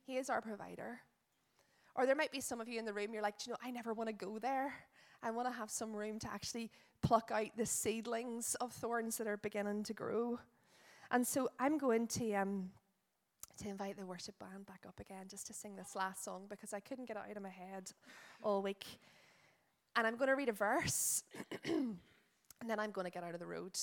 He 0.05 0.17
is 0.17 0.29
our 0.29 0.41
provider. 0.41 0.99
Or 1.95 2.05
there 2.05 2.15
might 2.15 2.31
be 2.31 2.39
some 2.39 2.61
of 2.61 2.69
you 2.69 2.79
in 2.79 2.85
the 2.85 2.93
room, 2.93 3.13
you're 3.13 3.21
like, 3.21 3.35
you 3.45 3.51
know, 3.51 3.57
I 3.63 3.69
never 3.69 3.93
want 3.93 4.07
to 4.07 4.13
go 4.13 4.39
there. 4.39 4.73
I 5.23 5.29
want 5.31 5.47
to 5.47 5.53
have 5.53 5.69
some 5.69 5.93
room 5.93 6.19
to 6.19 6.31
actually 6.31 6.71
pluck 7.01 7.31
out 7.31 7.49
the 7.57 7.65
seedlings 7.65 8.55
of 8.55 8.71
thorns 8.71 9.17
that 9.17 9.27
are 9.27 9.37
beginning 9.37 9.83
to 9.83 9.93
grow. 9.93 10.39
And 11.11 11.27
so 11.27 11.49
I'm 11.59 11.77
going 11.77 12.07
to 12.07 12.33
um, 12.33 12.71
to 13.61 13.69
invite 13.69 13.97
the 13.97 14.05
worship 14.05 14.39
band 14.39 14.65
back 14.65 14.85
up 14.87 14.99
again 14.99 15.25
just 15.29 15.45
to 15.47 15.53
sing 15.53 15.75
this 15.75 15.95
last 15.95 16.23
song 16.23 16.45
because 16.49 16.73
I 16.73 16.79
couldn't 16.79 17.07
get 17.07 17.17
it 17.17 17.23
out 17.29 17.37
of 17.37 17.43
my 17.43 17.49
head 17.49 17.91
all 18.41 18.61
week. 18.61 18.85
And 19.95 20.07
I'm 20.07 20.15
going 20.15 20.29
to 20.29 20.35
read 20.35 20.49
a 20.49 20.53
verse, 20.53 21.23
and 21.65 21.97
then 22.65 22.79
I'm 22.79 22.91
going 22.91 23.05
to 23.05 23.11
get 23.11 23.23
out 23.23 23.33
of 23.33 23.39
the 23.39 23.45
road. 23.45 23.77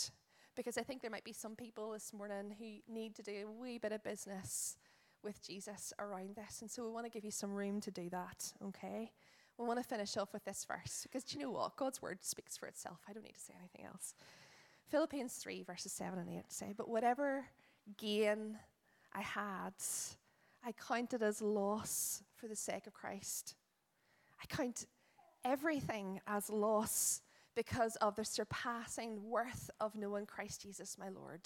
Because 0.56 0.78
I 0.78 0.82
think 0.82 1.02
there 1.02 1.10
might 1.10 1.24
be 1.24 1.32
some 1.32 1.54
people 1.54 1.92
this 1.92 2.12
morning 2.12 2.54
who 2.58 2.92
need 2.92 3.14
to 3.16 3.22
do 3.22 3.46
a 3.46 3.50
wee 3.50 3.78
bit 3.78 3.92
of 3.92 4.02
business 4.02 4.76
with 5.22 5.46
Jesus 5.46 5.92
around 5.98 6.36
this. 6.36 6.62
And 6.62 6.70
so 6.70 6.84
we 6.84 6.90
want 6.90 7.06
to 7.06 7.10
give 7.10 7.24
you 7.24 7.30
some 7.30 7.52
room 7.52 7.80
to 7.82 7.90
do 7.90 8.08
that, 8.10 8.52
okay? 8.64 9.12
We 9.58 9.66
want 9.66 9.80
to 9.80 9.88
finish 9.88 10.16
off 10.16 10.32
with 10.32 10.44
this 10.44 10.64
verse 10.64 11.02
because 11.02 11.24
do 11.24 11.36
you 11.36 11.44
know 11.44 11.50
what? 11.50 11.76
God's 11.76 12.00
word 12.00 12.22
speaks 12.22 12.56
for 12.56 12.66
itself. 12.66 12.98
I 13.08 13.12
don't 13.12 13.24
need 13.24 13.34
to 13.34 13.40
say 13.40 13.54
anything 13.58 13.84
else. 13.86 14.14
Philippians 14.88 15.34
3, 15.34 15.64
verses 15.64 15.92
7 15.92 16.18
and 16.18 16.28
8 16.30 16.44
say, 16.48 16.74
But 16.76 16.88
whatever 16.88 17.44
gain 17.96 18.56
I 19.12 19.20
had, 19.20 19.74
I 20.64 20.72
counted 20.72 21.22
as 21.22 21.42
loss 21.42 22.22
for 22.34 22.48
the 22.48 22.56
sake 22.56 22.86
of 22.86 22.94
Christ. 22.94 23.54
I 24.42 24.46
count 24.46 24.86
everything 25.48 26.20
as 26.26 26.50
loss 26.50 27.22
because 27.56 27.96
of 27.96 28.14
the 28.16 28.24
surpassing 28.24 29.28
worth 29.28 29.68
of 29.80 29.96
knowing 29.96 30.26
Christ 30.26 30.60
Jesus, 30.62 30.96
my 30.98 31.08
Lord. 31.08 31.40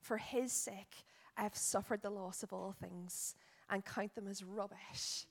For 0.00 0.16
his 0.16 0.52
sake, 0.52 1.04
I 1.36 1.44
have 1.44 1.56
suffered 1.56 2.02
the 2.02 2.10
loss 2.10 2.42
of 2.42 2.52
all 2.52 2.74
things 2.78 3.36
and 3.70 3.84
count 3.84 4.16
them 4.16 4.26
as 4.26 4.42
rubbish 4.42 5.26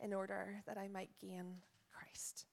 in 0.00 0.14
order 0.14 0.62
that 0.66 0.78
I 0.78 0.88
might 0.88 1.10
gain 1.20 1.56
Christ. 1.92 2.46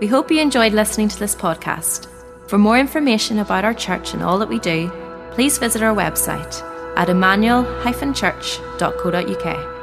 We 0.00 0.08
hope 0.08 0.30
you 0.30 0.40
enjoyed 0.40 0.72
listening 0.72 1.08
to 1.08 1.18
this 1.18 1.34
podcast. 1.34 2.08
For 2.48 2.56
more 2.58 2.78
information 2.78 3.38
about 3.38 3.64
our 3.64 3.72
church 3.72 4.12
and 4.14 4.22
all 4.22 4.38
that 4.38 4.48
we 4.48 4.58
do, 4.58 4.90
please 5.30 5.58
visit 5.58 5.82
our 5.82 5.94
website 5.94 6.60
at 6.96 7.08
emmanuel-church.co.uk. 7.08 9.81